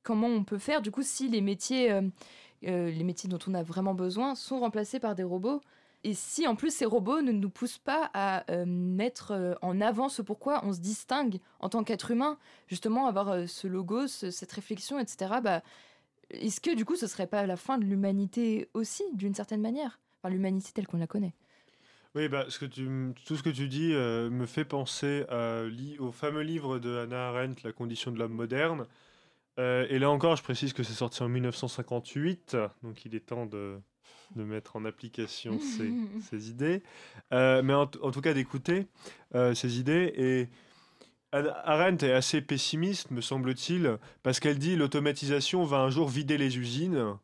comment 0.02 0.28
on 0.28 0.44
peut 0.44 0.58
faire 0.58 0.82
du 0.82 0.90
coup 0.90 1.02
si 1.02 1.28
les 1.28 1.40
métiers, 1.40 1.92
euh, 1.92 2.02
euh, 2.66 2.90
les 2.90 3.04
métiers 3.04 3.28
dont 3.28 3.38
on 3.46 3.54
a 3.54 3.62
vraiment 3.62 3.94
besoin 3.94 4.34
sont 4.34 4.60
remplacés 4.60 5.00
par 5.00 5.14
des 5.14 5.24
robots? 5.24 5.60
Et 6.04 6.14
si 6.14 6.48
en 6.48 6.56
plus 6.56 6.74
ces 6.74 6.84
robots 6.84 7.22
ne 7.22 7.30
nous 7.30 7.50
poussent 7.50 7.78
pas 7.78 8.10
à 8.12 8.44
mettre 8.66 9.56
en 9.62 9.80
avant 9.80 10.08
ce 10.08 10.20
pourquoi 10.20 10.64
on 10.64 10.72
se 10.72 10.80
distingue 10.80 11.38
en 11.60 11.68
tant 11.68 11.84
qu'être 11.84 12.10
humain, 12.10 12.38
justement 12.66 13.06
avoir 13.06 13.48
ce 13.48 13.68
logo, 13.68 14.08
cette 14.08 14.50
réflexion, 14.50 14.98
etc., 14.98 15.34
bah, 15.40 15.62
est-ce 16.30 16.60
que 16.60 16.74
du 16.74 16.84
coup 16.84 16.96
ce 16.96 17.06
serait 17.06 17.28
pas 17.28 17.46
la 17.46 17.56
fin 17.56 17.78
de 17.78 17.84
l'humanité 17.84 18.68
aussi, 18.74 19.04
d'une 19.12 19.34
certaine 19.34 19.60
manière? 19.60 20.01
L'humanité 20.30 20.70
telle 20.74 20.86
qu'on 20.86 20.98
la 20.98 21.06
connaît. 21.06 21.34
Oui, 22.14 22.28
bah, 22.28 22.44
ce 22.48 22.58
que 22.58 22.66
tu, 22.66 22.86
tout 23.24 23.36
ce 23.36 23.42
que 23.42 23.48
tu 23.48 23.68
dis 23.68 23.92
euh, 23.94 24.28
me 24.28 24.44
fait 24.44 24.66
penser 24.66 25.24
au 25.98 26.12
fameux 26.12 26.42
livre 26.42 26.78
de 26.78 26.98
Hannah 26.98 27.28
Arendt, 27.28 27.62
La 27.64 27.72
condition 27.72 28.10
de 28.10 28.18
l'homme 28.18 28.34
moderne. 28.34 28.86
Euh, 29.58 29.86
et 29.88 29.98
là 29.98 30.10
encore, 30.10 30.36
je 30.36 30.42
précise 30.42 30.72
que 30.72 30.82
c'est 30.82 30.92
sorti 30.92 31.22
en 31.22 31.28
1958, 31.28 32.56
donc 32.82 33.04
il 33.04 33.14
est 33.14 33.20
temps 33.20 33.46
de, 33.46 33.78
de 34.34 34.44
mettre 34.44 34.76
en 34.76 34.84
application 34.84 35.58
ces, 35.78 35.90
ces 36.28 36.50
idées. 36.50 36.82
Euh, 37.32 37.62
mais 37.62 37.74
en, 37.74 37.90
en, 38.02 38.10
tout 38.10 38.20
cas, 38.20 38.34
d'écouter 38.34 38.86
ces 39.54 39.78
idées. 39.78 40.12
Et 40.16 40.48
Arendt 41.32 42.06
est 42.06 42.12
assez 42.12 42.42
pessimiste, 42.42 43.10
me 43.10 43.22
semble-t-il, 43.22 43.96
parce 44.22 44.38
qu'elle 44.38 44.58
dit 44.58 44.76
l'automatisation 44.76 45.64
va 45.64 45.78
un 45.78 45.88
jour 45.88 46.10
vider 46.10 46.36
les 46.36 46.58
usines 46.58 47.16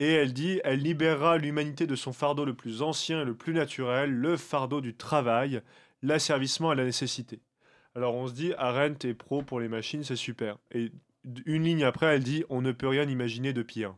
et 0.00 0.12
elle 0.12 0.32
dit, 0.32 0.60
elle 0.64 0.80
libérera 0.80 1.36
l'humanité 1.36 1.86
de 1.86 1.94
son 1.94 2.14
fardeau 2.14 2.46
le 2.46 2.54
plus 2.54 2.80
ancien 2.80 3.20
et 3.20 3.24
le 3.24 3.34
plus 3.34 3.52
naturel, 3.52 4.10
le 4.10 4.38
fardeau 4.38 4.80
du 4.80 4.96
travail, 4.96 5.60
l'asservissement 6.02 6.70
à 6.70 6.74
la 6.74 6.84
nécessité. 6.84 7.40
Alors 7.94 8.14
on 8.14 8.26
se 8.26 8.32
dit, 8.32 8.54
Arendt 8.56 9.06
est 9.06 9.14
pro 9.14 9.42
pour 9.42 9.60
les 9.60 9.68
machines, 9.68 10.02
c'est 10.02 10.16
super. 10.16 10.56
Et 10.72 10.90
une 11.44 11.64
ligne 11.64 11.84
après, 11.84 12.06
elle 12.06 12.22
dit, 12.22 12.44
on 12.48 12.62
ne 12.62 12.72
peut 12.72 12.88
rien 12.88 13.06
imaginer 13.06 13.52
de 13.52 13.62
pire. 13.62 13.94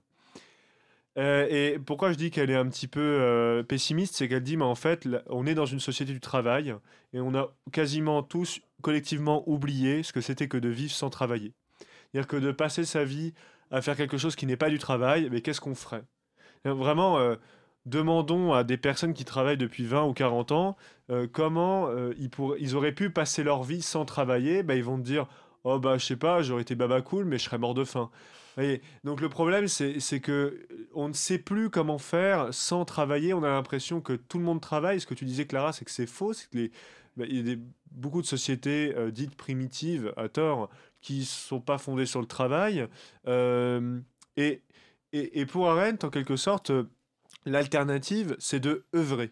Euh, 1.19 1.47
et 1.49 1.79
pourquoi 1.79 2.11
je 2.11 2.17
dis 2.17 2.31
qu'elle 2.31 2.51
est 2.51 2.57
un 2.57 2.69
petit 2.69 2.88
peu 2.88 3.01
euh, 3.01 3.62
pessimiste, 3.62 4.17
c'est 4.17 4.29
qu'elle 4.29 4.43
dit, 4.43 4.57
mais 4.57 4.65
en 4.65 4.75
fait, 4.75 5.07
on 5.27 5.47
est 5.47 5.55
dans 5.55 5.67
une 5.67 5.79
société 5.79 6.12
du 6.12 6.21
travail 6.21 6.75
et 7.12 7.21
on 7.21 7.35
a 7.35 7.55
quasiment 7.71 8.25
tous 8.25 8.61
collectivement 8.81 9.49
oublié 9.49 10.03
ce 10.03 10.12
que 10.12 10.21
c'était 10.21 10.49
que 10.49 10.57
de 10.57 10.69
vivre 10.69 10.93
sans 10.93 11.11
travailler. 11.11 11.53
C'est-à-dire 12.11 12.27
que 12.27 12.37
de 12.37 12.51
passer 12.51 12.85
sa 12.85 13.05
vie 13.05 13.35
à 13.73 13.81
faire 13.83 13.97
quelque 13.97 14.19
chose 14.19 14.37
qui 14.37 14.47
n'est 14.47 14.57
pas 14.57 14.69
du 14.69 14.79
travail, 14.79 15.29
mais 15.33 15.41
qu'est-ce 15.41 15.61
qu'on 15.61 15.75
ferait? 15.75 16.05
Vraiment, 16.65 17.19
euh, 17.19 17.37
demandons 17.87 18.53
à 18.53 18.63
des 18.63 18.77
personnes 18.77 19.15
qui 19.15 19.25
travaillent 19.25 19.57
depuis 19.57 19.85
20 19.85 20.05
ou 20.05 20.13
40 20.13 20.53
ans 20.53 20.77
euh, 21.11 21.27
comment 21.31 21.89
euh, 21.89 22.15
ils, 22.19 22.31
ils 22.61 22.77
auraient 22.77 22.93
pu 22.93 23.11
passer 23.11 23.43
leur 23.43 23.65
vie 23.65 23.83
sans 23.83 24.05
travailler. 24.05 24.63
Bah, 24.63 24.77
ils 24.77 24.85
vont 24.85 24.99
te 24.99 25.03
dire 25.03 25.27
Oh, 25.65 25.79
bah, 25.79 25.97
je 25.99 26.05
sais 26.05 26.17
pas, 26.17 26.43
j'aurais 26.43 26.63
été 26.63 26.75
baba 26.75 27.03
cool, 27.03 27.25
mais 27.25 27.39
je 27.39 27.45
serais 27.45 27.59
mort 27.59 27.75
de 27.75 27.85
faim. 27.85 28.11
Donc, 29.05 29.23
le 29.23 29.31
problème, 29.31 29.67
c'est 29.67 30.21
que 30.21 30.67
on 30.93 31.09
ne 31.09 31.15
sait 31.15 31.39
plus 31.39 31.71
comment 31.71 31.99
faire 31.99 32.53
sans 32.53 32.85
travailler. 32.85 33.33
On 33.33 33.43
a 33.43 33.49
l'impression 33.49 34.01
que 34.03 34.13
tout 34.13 34.39
le 34.39 34.45
monde 34.45 34.61
travaille. 34.61 35.01
Ce 35.01 35.07
que 35.07 35.15
tu 35.15 35.25
disais, 35.25 35.47
Clara, 35.47 35.73
c'est 35.73 35.87
que 35.87 35.91
c'est 35.91 36.07
faux. 36.07 36.35
C'est 36.35 36.51
que 36.51 36.59
les, 36.59 36.71
bah, 37.17 37.25
il 37.29 37.37
y 37.37 37.41
a 37.41 37.43
des, 37.55 37.63
beaucoup 37.93 38.21
de 38.21 38.27
sociétés 38.27 38.95
dites 39.11 39.35
primitives, 39.37 40.13
à 40.17 40.29
tort, 40.29 40.69
qui 41.03 41.21
ne 41.21 41.25
sont 41.25 41.61
pas 41.61 41.79
fondées 41.79 42.07
sur 42.07 42.21
le 42.21 42.27
travail. 42.27 42.88
et, 43.27 44.62
et, 45.12 45.41
et, 45.41 45.47
pour 45.47 45.69
Arendt, 45.69 46.07
en 46.07 46.11
quelque 46.11 46.37
sorte, 46.37 46.73
L'alternative, 47.45 48.37
c'est 48.38 48.61
de 48.61 48.85
œuvrer, 48.95 49.31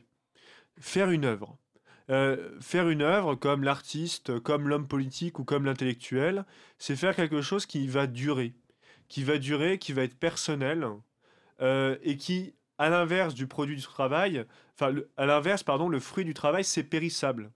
faire 0.79 1.11
une 1.11 1.25
œuvre. 1.25 1.57
Euh, 2.11 2.59
faire 2.61 2.89
une 2.89 3.03
œuvre 3.03 3.37
comme 3.37 3.63
l'artiste, 3.63 4.41
comme 4.41 4.69
l'homme 4.69 4.89
politique 4.89 5.39
ou 5.39 5.45
comme 5.45 5.65
l'intellectuel, 5.65 6.45
c'est 6.79 6.97
faire 6.97 7.15
quelque 7.15 7.41
chose 7.41 7.67
qui 7.67 7.87
va 7.87 8.09
durer, 8.09 8.53
qui 9.09 9.23
va 9.23 9.39
durer, 9.39 9.79
qui 9.79 9.93
va 9.93 10.03
être 10.03 10.19
personnel 10.19 10.85
euh, 11.61 11.97
et 12.03 12.17
qui, 12.17 12.55
à 12.79 12.91
l'inverse 12.91 13.35
du 13.35 13.47
produit 13.47 13.77
du 13.77 13.83
travail, 13.83 14.45
enfin, 14.75 14.93
à 15.17 15.27
l'inverse, 15.27 15.63
pardon, 15.63 15.89
le 15.89 16.01
fruit 16.01 16.25
du 16.25 16.35
travail, 16.35 16.65
c'est 16.65 16.83
périssable. 16.83 17.53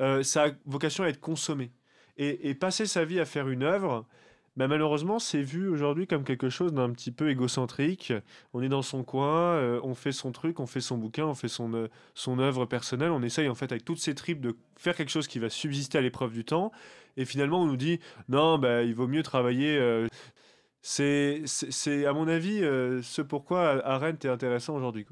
Euh, 0.00 0.22
ça 0.22 0.44
a 0.44 0.50
vocation 0.64 1.02
à 1.02 1.08
être 1.08 1.20
consommé. 1.20 1.72
Et, 2.18 2.54
passer 2.54 2.86
sa 2.86 3.04
vie 3.04 3.20
à 3.20 3.24
faire 3.24 3.48
une 3.48 3.62
œuvre, 3.62 4.04
bah, 4.56 4.66
malheureusement, 4.66 5.20
c'est 5.20 5.40
vu 5.40 5.68
aujourd'hui 5.68 6.08
comme 6.08 6.24
quelque 6.24 6.50
chose 6.50 6.72
d'un 6.72 6.90
petit 6.90 7.12
peu 7.12 7.30
égocentrique. 7.30 8.12
On 8.52 8.60
est 8.60 8.68
dans 8.68 8.82
son 8.82 9.04
coin, 9.04 9.52
euh, 9.54 9.80
on 9.84 9.94
fait 9.94 10.10
son 10.10 10.32
truc, 10.32 10.58
on 10.58 10.66
fait 10.66 10.80
son 10.80 10.98
bouquin, 10.98 11.26
on 11.26 11.34
fait 11.34 11.46
son, 11.46 11.74
euh, 11.74 12.38
œuvre 12.40 12.66
personnelle. 12.66 13.12
On 13.12 13.22
essaye 13.22 13.48
en 13.48 13.54
fait 13.54 13.70
avec 13.70 13.84
toutes 13.84 14.00
ses 14.00 14.16
tripes 14.16 14.40
de 14.40 14.56
faire 14.76 14.96
quelque 14.96 15.10
chose 15.10 15.28
qui 15.28 15.38
va 15.38 15.48
subsister 15.48 15.96
à 15.96 16.00
l'épreuve 16.00 16.32
du 16.32 16.44
temps. 16.44 16.72
Et 17.16 17.24
finalement, 17.24 17.62
on 17.62 17.66
nous 17.66 17.76
dit 17.76 18.00
non, 18.28 18.58
bah, 18.58 18.82
il 18.82 18.96
vaut 18.96 19.06
mieux 19.06 19.22
travailler. 19.22 19.78
Euh. 19.78 20.08
c'est, 20.82 21.42
c'est, 21.46 22.04
à 22.04 22.12
mon 22.12 22.26
avis 22.26 22.58
ce 22.58 23.22
pourquoi 23.22 23.86
Arendt 23.86 24.26
est 24.26 24.30
intéressant 24.30 24.74
aujourd'hui. 24.74 25.06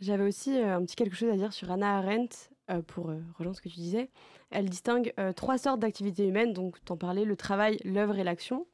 J'avais 0.00 0.24
aussi 0.24 0.58
un 0.58 0.82
petit 0.82 0.96
quelque 0.96 1.16
chose 1.16 1.30
à 1.30 1.36
dire 1.36 1.52
sur 1.52 1.70
Anna 1.70 1.98
Arendt 1.98 2.50
pour 2.86 3.10
rejoindre 3.38 3.56
ce 3.56 3.60
que 3.60 3.68
tu 3.68 3.76
disais. 3.76 4.10
Elle 4.50 4.68
distingue 4.68 5.12
euh, 5.18 5.32
trois 5.32 5.58
sortes 5.58 5.80
d'activités 5.80 6.26
humaines, 6.26 6.52
donc 6.52 6.82
t'en 6.84 6.96
parlais, 6.96 7.24
le 7.24 7.36
travail, 7.36 7.78
l'œuvre 7.84 8.18
et 8.18 8.24
l'action. 8.24 8.66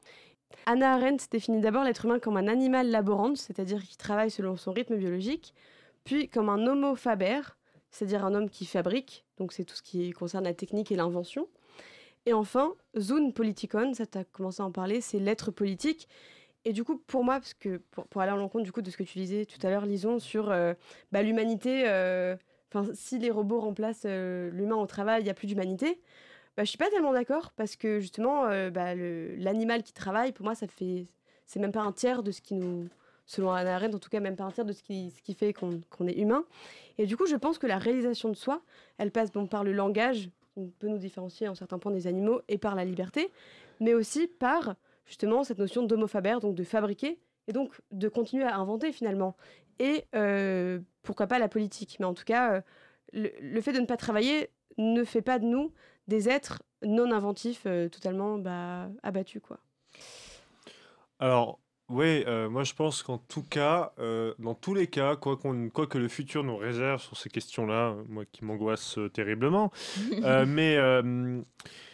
Anna 0.65 0.93
Arendt 0.93 1.25
définit 1.31 1.61
d'abord 1.61 1.83
l'être 1.83 2.05
humain 2.05 2.19
comme 2.19 2.37
un 2.37 2.47
animal 2.47 2.89
laborant, 2.89 3.35
c'est-à-dire 3.35 3.81
qui 3.83 3.97
travaille 3.97 4.29
selon 4.29 4.55
son 4.55 4.71
rythme 4.71 4.97
biologique, 4.97 5.53
puis 6.03 6.29
comme 6.29 6.49
un 6.49 6.67
homo 6.67 6.95
faber, 6.95 7.41
c'est-à-dire 7.89 8.23
un 8.23 8.35
homme 8.35 8.49
qui 8.49 8.65
fabrique, 8.65 9.25
donc 9.37 9.51
c'est 9.51 9.63
tout 9.63 9.75
ce 9.75 9.81
qui 9.81 10.11
concerne 10.11 10.43
la 10.43 10.53
technique 10.53 10.91
et 10.91 10.95
l'invention. 10.95 11.47
Et 12.25 12.33
enfin, 12.33 12.75
Zun 12.97 13.31
Politikon, 13.31 13.93
ça 13.93 14.05
t'as 14.05 14.23
commencé 14.23 14.61
à 14.61 14.65
en 14.65 14.71
parler, 14.71 15.01
c'est 15.01 15.19
l'être 15.19 15.51
politique. 15.51 16.07
Et 16.65 16.71
du 16.71 16.85
coup, 16.85 16.97
pour 16.97 17.25
moi, 17.25 17.35
parce 17.35 17.53
que 17.53 17.81
pour, 17.91 18.21
aller 18.21 18.31
en 18.31 18.37
l'encontre 18.37 18.63
du 18.63 18.71
coup 18.71 18.81
de 18.81 18.89
ce 18.89 18.95
que 18.95 19.03
tu 19.03 19.19
disais 19.19 19.45
tout 19.45 19.59
à 19.67 19.69
l'heure, 19.69 19.85
lisons 19.85 20.19
sur 20.19 20.49
euh, 20.49 20.73
bah, 21.11 21.21
l'humanité, 21.21 21.83
euh, 21.87 22.37
si 22.93 23.19
les 23.19 23.31
robots 23.31 23.59
remplacent 23.59 24.05
euh, 24.05 24.49
l'humain 24.51 24.75
au 24.75 24.85
travail, 24.85 25.21
il 25.21 25.25
n'y 25.25 25.29
a 25.29 25.33
plus 25.33 25.47
d'humanité. 25.47 25.99
Bah, 26.55 26.63
je 26.63 26.69
suis 26.69 26.77
pas 26.77 26.89
tellement 26.89 27.13
d'accord 27.13 27.51
parce 27.55 27.75
que 27.75 27.99
justement, 27.99 28.45
euh, 28.45 28.69
bah, 28.69 28.95
l'animal 28.95 29.83
qui 29.83 29.93
travaille, 29.93 30.31
pour 30.31 30.45
moi, 30.45 30.55
ça 30.55 30.67
fait, 30.67 31.05
c'est 31.45 31.59
même 31.59 31.71
pas 31.71 31.81
un 31.81 31.91
tiers 31.91 32.23
de 32.23 32.31
ce 32.31 32.41
qui 32.41 32.53
nous, 32.53 32.87
selon 33.25 33.51
Anna 33.51 33.75
Arendt, 33.75 33.95
en 33.95 33.99
tout 33.99 34.09
cas, 34.09 34.19
même 34.19 34.35
pas 34.35 34.43
un 34.43 34.51
tiers 34.51 34.65
de 34.65 34.73
ce 34.73 34.83
qui, 34.83 35.11
fait 35.33 35.53
qu'on 35.53 36.07
est 36.07 36.17
humain. 36.17 36.45
Et 36.97 37.05
du 37.05 37.17
coup, 37.17 37.25
je 37.25 37.35
pense 37.35 37.57
que 37.57 37.67
la 37.67 37.77
réalisation 37.77 38.29
de 38.29 38.35
soi, 38.35 38.61
elle 38.97 39.11
passe 39.11 39.31
bon 39.31 39.47
par 39.47 39.63
le 39.63 39.73
langage, 39.73 40.29
qui 40.53 40.71
peut 40.77 40.87
nous 40.87 40.99
différencier 40.99 41.47
en 41.47 41.55
certains 41.55 41.79
points 41.79 41.91
des 41.91 42.05
animaux, 42.05 42.41
et 42.47 42.59
par 42.59 42.75
la 42.75 42.85
liberté, 42.85 43.31
mais 43.79 43.93
aussi 43.95 44.27
par 44.27 44.75
justement 45.05 45.43
cette 45.43 45.57
notion 45.57 45.83
d'homophobère, 45.83 46.39
donc 46.39 46.55
de 46.55 46.63
fabriquer, 46.63 47.19
et 47.47 47.53
donc 47.53 47.81
de 47.91 48.07
continuer 48.07 48.45
à 48.45 48.57
inventer 48.57 48.91
finalement 48.91 49.35
et 49.79 50.05
euh, 50.15 50.79
pourquoi 51.01 51.27
pas 51.27 51.39
la 51.39 51.47
politique. 51.47 51.97
Mais 51.99 52.05
en 52.05 52.13
tout 52.13 52.23
cas, 52.23 52.53
euh, 52.53 52.61
le, 53.13 53.61
fait 53.61 53.73
de 53.73 53.79
ne 53.79 53.85
pas 53.85 53.97
travailler 53.97 54.49
ne 54.77 55.03
fait 55.03 55.21
pas 55.21 55.39
de 55.39 55.45
nous 55.45 55.71
des 56.07 56.29
êtres 56.29 56.63
non 56.83 57.11
inventifs, 57.11 57.63
euh, 57.65 57.87
totalement 57.89 58.37
bah, 58.37 58.89
abattus. 59.03 59.41
Quoi. 59.41 59.59
Alors, 61.19 61.59
oui, 61.89 62.25
moi 62.49 62.63
je 62.63 62.73
pense 62.73 63.03
qu'en 63.03 63.17
tout 63.17 63.43
cas, 63.43 63.93
dans 64.39 64.55
tous 64.55 64.73
les 64.73 64.87
cas, 64.87 65.15
quoi, 65.15 65.37
quoi, 65.37 65.87
que 65.87 65.97
le 65.97 66.07
futur 66.07 66.43
nous 66.43 66.57
réserve 66.57 67.01
sur 67.01 67.17
ces 67.17 67.29
questions-là, 67.29 67.95
moi 68.07 68.23
qui 68.25 68.43
m'angoisse 68.43 68.97
terriblement, 69.13 69.71
mais 70.47 70.77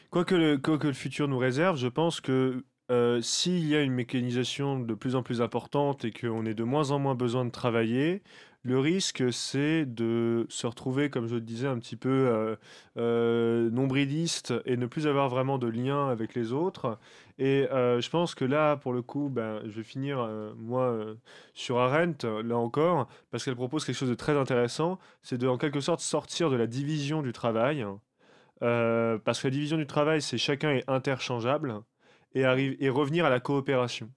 quoi, 0.09 0.23
que 0.23 0.35
le, 0.35 0.57
quoi 0.57 0.77
que 0.77 0.87
le 0.87 0.93
futur 0.93 1.27
nous 1.27 1.37
réserve, 1.37 1.77
je 1.77 1.87
pense 1.87 2.21
que 2.21 2.63
euh, 2.91 3.21
s'il 3.21 3.67
y 3.67 3.75
a 3.75 3.81
une 3.81 3.93
mécanisation 3.93 4.79
de 4.79 4.93
plus 4.95 5.15
en 5.15 5.21
plus 5.21 5.41
importante 5.41 6.05
et 6.05 6.11
qu'on 6.11 6.45
ait 6.45 6.55
de 6.55 6.63
moins 6.63 6.89
en 6.91 6.97
moins 6.97 7.13
besoin 7.13 7.45
de 7.45 7.51
travailler, 7.51 8.23
le 8.63 8.79
risque, 8.79 9.31
c'est 9.31 9.85
de 9.85 10.45
se 10.49 10.65
retrouver, 10.67 11.09
comme 11.09 11.27
je 11.27 11.35
le 11.35 11.41
disais, 11.41 11.67
un 11.67 11.77
petit 11.77 11.95
peu 11.95 12.09
euh, 12.09 12.55
euh, 12.97 13.69
nombriliste 13.69 14.53
et 14.65 14.75
ne 14.75 14.87
plus 14.87 15.07
avoir 15.07 15.29
vraiment 15.29 15.59
de 15.59 15.67
lien 15.67 16.09
avec 16.09 16.33
les 16.33 16.51
autres. 16.51 16.97
Et 17.37 17.67
je 17.71 18.09
pense 18.09 18.35
que 18.35 18.43
là, 18.45 18.75
pour 18.75 18.91
le 18.91 19.01
coup, 19.01 19.29
ben, 19.29 19.61
je 19.65 19.69
vais 19.71 19.83
finir, 19.83 20.27
moi, 20.57 20.93
sur 21.53 21.79
Arendt, 21.79 22.27
là 22.43 22.57
encore, 22.57 23.07
parce 23.31 23.45
qu'elle 23.45 23.55
propose 23.55 23.85
quelque 23.85 23.95
chose 23.95 24.09
de 24.09 24.15
très 24.15 24.37
intéressant, 24.37 24.99
c'est 25.23 25.37
de, 25.37 25.47
en 25.47 25.57
quelque 25.57 25.79
sorte, 25.79 26.01
sortir 26.01 26.49
de 26.49 26.57
la 26.57 26.67
division 26.67 27.21
du 27.21 27.31
travail. 27.31 27.85
parce 28.59 29.41
que 29.41 29.47
la 29.47 29.51
division 29.51 29.77
du 29.77 29.87
travail, 29.87 30.21
c'est 30.21 30.37
chacun 30.37 30.71
est 30.71 30.89
interchangeable 30.89 31.81
et, 32.33 32.89
revenir 32.89 33.25
à 33.25 33.29
la 33.29 33.39
coopération. 33.39 34.11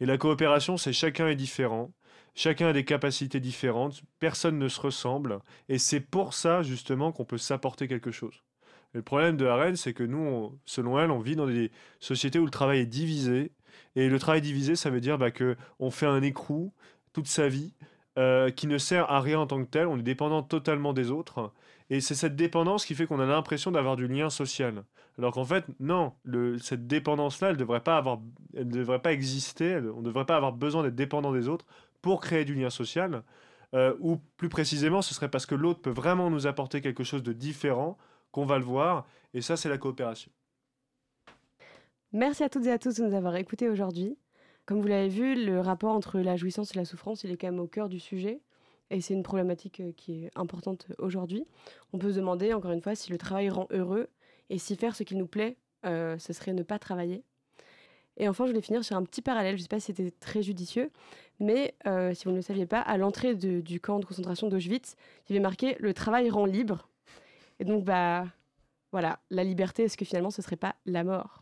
Et 0.00 0.06
la 0.06 0.18
coopération, 0.18 0.76
c'est 0.76 0.92
chacun 0.92 1.28
est 1.28 1.36
différent, 1.36 1.92
chacun 2.34 2.68
a 2.68 2.72
des 2.72 2.84
capacités 2.84 3.40
différentes, 3.40 4.02
personne 4.18 4.58
ne 4.58 4.68
se 4.68 4.80
ressemble, 4.80 5.38
et 5.68 5.78
c'est 5.78 6.00
pour 6.00 6.34
ça 6.34 6.62
justement 6.62 7.12
qu'on 7.12 7.24
peut 7.24 7.38
s'apporter 7.38 7.88
quelque 7.88 8.10
chose. 8.10 8.42
le 8.94 9.02
problème 9.02 9.36
de 9.36 9.46
Arendt, 9.46 9.76
c'est 9.76 9.94
que 9.94 10.02
nous, 10.02 10.58
selon 10.66 10.98
elle, 10.98 11.10
on 11.10 11.20
vit 11.20 11.36
dans 11.36 11.46
des 11.46 11.70
sociétés 11.98 12.38
où 12.38 12.44
le 12.44 12.50
travail 12.50 12.80
est 12.80 12.86
divisé, 12.86 13.52
et 13.96 14.08
le 14.08 14.18
travail 14.18 14.40
divisé, 14.40 14.76
ça 14.76 14.90
veut 14.90 15.00
dire 15.00 15.18
bah, 15.18 15.30
que 15.30 15.56
on 15.78 15.90
fait 15.90 16.06
un 16.06 16.22
écrou 16.22 16.72
toute 17.12 17.26
sa 17.26 17.48
vie, 17.48 17.74
euh, 18.18 18.50
qui 18.50 18.66
ne 18.66 18.78
sert 18.78 19.10
à 19.10 19.20
rien 19.20 19.40
en 19.40 19.46
tant 19.46 19.62
que 19.62 19.68
tel, 19.68 19.86
on 19.86 19.98
est 19.98 20.02
dépendant 20.02 20.42
totalement 20.42 20.92
des 20.92 21.10
autres, 21.10 21.52
et 21.90 22.00
c'est 22.00 22.14
cette 22.14 22.36
dépendance 22.36 22.86
qui 22.86 22.94
fait 22.94 23.06
qu'on 23.06 23.20
a 23.20 23.26
l'impression 23.26 23.70
d'avoir 23.70 23.96
du 23.96 24.08
lien 24.08 24.30
social. 24.30 24.84
Alors 25.18 25.32
qu'en 25.32 25.44
fait, 25.44 25.64
non, 25.78 26.14
cette 26.60 26.86
dépendance-là, 26.86 27.48
elle 27.48 27.54
ne 27.54 27.60
devrait, 27.60 27.82
pas 27.82 28.02
devrait 28.54 29.02
pas 29.02 29.12
exister, 29.12 29.76
on 29.76 30.00
ne 30.00 30.06
devrait 30.06 30.24
pas 30.24 30.36
avoir 30.36 30.52
besoin 30.52 30.82
d'être 30.82 30.94
dépendant 30.94 31.32
des 31.32 31.48
autres 31.48 31.66
pour 32.00 32.20
créer 32.20 32.44
du 32.44 32.54
lien 32.54 32.70
social. 32.70 33.22
Euh, 33.74 33.94
ou 34.00 34.18
plus 34.36 34.48
précisément, 34.48 35.02
ce 35.02 35.14
serait 35.14 35.30
parce 35.30 35.46
que 35.46 35.54
l'autre 35.54 35.80
peut 35.80 35.90
vraiment 35.90 36.28
nous 36.28 36.46
apporter 36.46 36.80
quelque 36.80 37.04
chose 37.04 37.22
de 37.22 37.32
différent 37.32 37.96
qu'on 38.30 38.44
va 38.44 38.58
le 38.58 38.64
voir. 38.64 39.06
Et 39.34 39.40
ça, 39.40 39.56
c'est 39.56 39.68
la 39.68 39.78
coopération. 39.78 40.30
Merci 42.12 42.44
à 42.44 42.50
toutes 42.50 42.66
et 42.66 42.72
à 42.72 42.78
tous 42.78 42.96
de 42.96 43.04
nous 43.04 43.14
avoir 43.14 43.36
écoutés 43.36 43.70
aujourd'hui. 43.70 44.18
Comme 44.66 44.80
vous 44.80 44.88
l'avez 44.88 45.08
vu, 45.08 45.44
le 45.44 45.60
rapport 45.60 45.92
entre 45.92 46.20
la 46.20 46.36
jouissance 46.36 46.74
et 46.74 46.78
la 46.78 46.84
souffrance, 46.84 47.24
il 47.24 47.32
est 47.32 47.36
quand 47.36 47.48
même 47.48 47.60
au 47.60 47.66
cœur 47.66 47.88
du 47.88 47.98
sujet. 47.98 48.40
Et 48.90 49.00
c'est 49.00 49.14
une 49.14 49.22
problématique 49.22 49.80
euh, 49.80 49.92
qui 49.96 50.24
est 50.24 50.30
importante 50.36 50.86
aujourd'hui. 50.98 51.46
On 51.92 51.98
peut 51.98 52.12
se 52.12 52.16
demander, 52.16 52.52
encore 52.52 52.72
une 52.72 52.82
fois, 52.82 52.94
si 52.94 53.10
le 53.10 53.18
travail 53.18 53.48
rend 53.48 53.66
heureux 53.70 54.08
et 54.50 54.58
si 54.58 54.76
faire 54.76 54.94
ce 54.94 55.02
qui 55.02 55.16
nous 55.16 55.26
plaît, 55.26 55.56
euh, 55.86 56.18
ce 56.18 56.32
serait 56.32 56.52
ne 56.52 56.62
pas 56.62 56.78
travailler. 56.78 57.24
Et 58.18 58.28
enfin, 58.28 58.44
je 58.44 58.50
voulais 58.50 58.62
finir 58.62 58.84
sur 58.84 58.96
un 58.96 59.02
petit 59.02 59.22
parallèle, 59.22 59.56
je 59.56 59.60
ne 59.60 59.62
sais 59.62 59.68
pas 59.68 59.80
si 59.80 59.86
c'était 59.86 60.10
très 60.10 60.42
judicieux, 60.42 60.90
mais 61.40 61.74
euh, 61.86 62.12
si 62.12 62.24
vous 62.24 62.30
ne 62.30 62.36
le 62.36 62.42
saviez 62.42 62.66
pas, 62.66 62.80
à 62.80 62.98
l'entrée 62.98 63.34
du 63.34 63.80
camp 63.80 63.98
de 63.98 64.04
concentration 64.04 64.48
d'Auschwitz, 64.48 64.96
il 65.28 65.32
y 65.32 65.36
avait 65.36 65.42
marqué 65.42 65.76
Le 65.80 65.94
travail 65.94 66.28
rend 66.28 66.44
libre. 66.44 66.88
Et 67.58 67.64
donc, 67.64 67.84
bah, 67.84 68.26
voilà, 68.92 69.20
la 69.30 69.44
liberté, 69.44 69.84
est-ce 69.84 69.96
que 69.96 70.04
finalement 70.04 70.30
ce 70.30 70.42
ne 70.42 70.44
serait 70.44 70.56
pas 70.56 70.76
la 70.84 71.04
mort? 71.04 71.41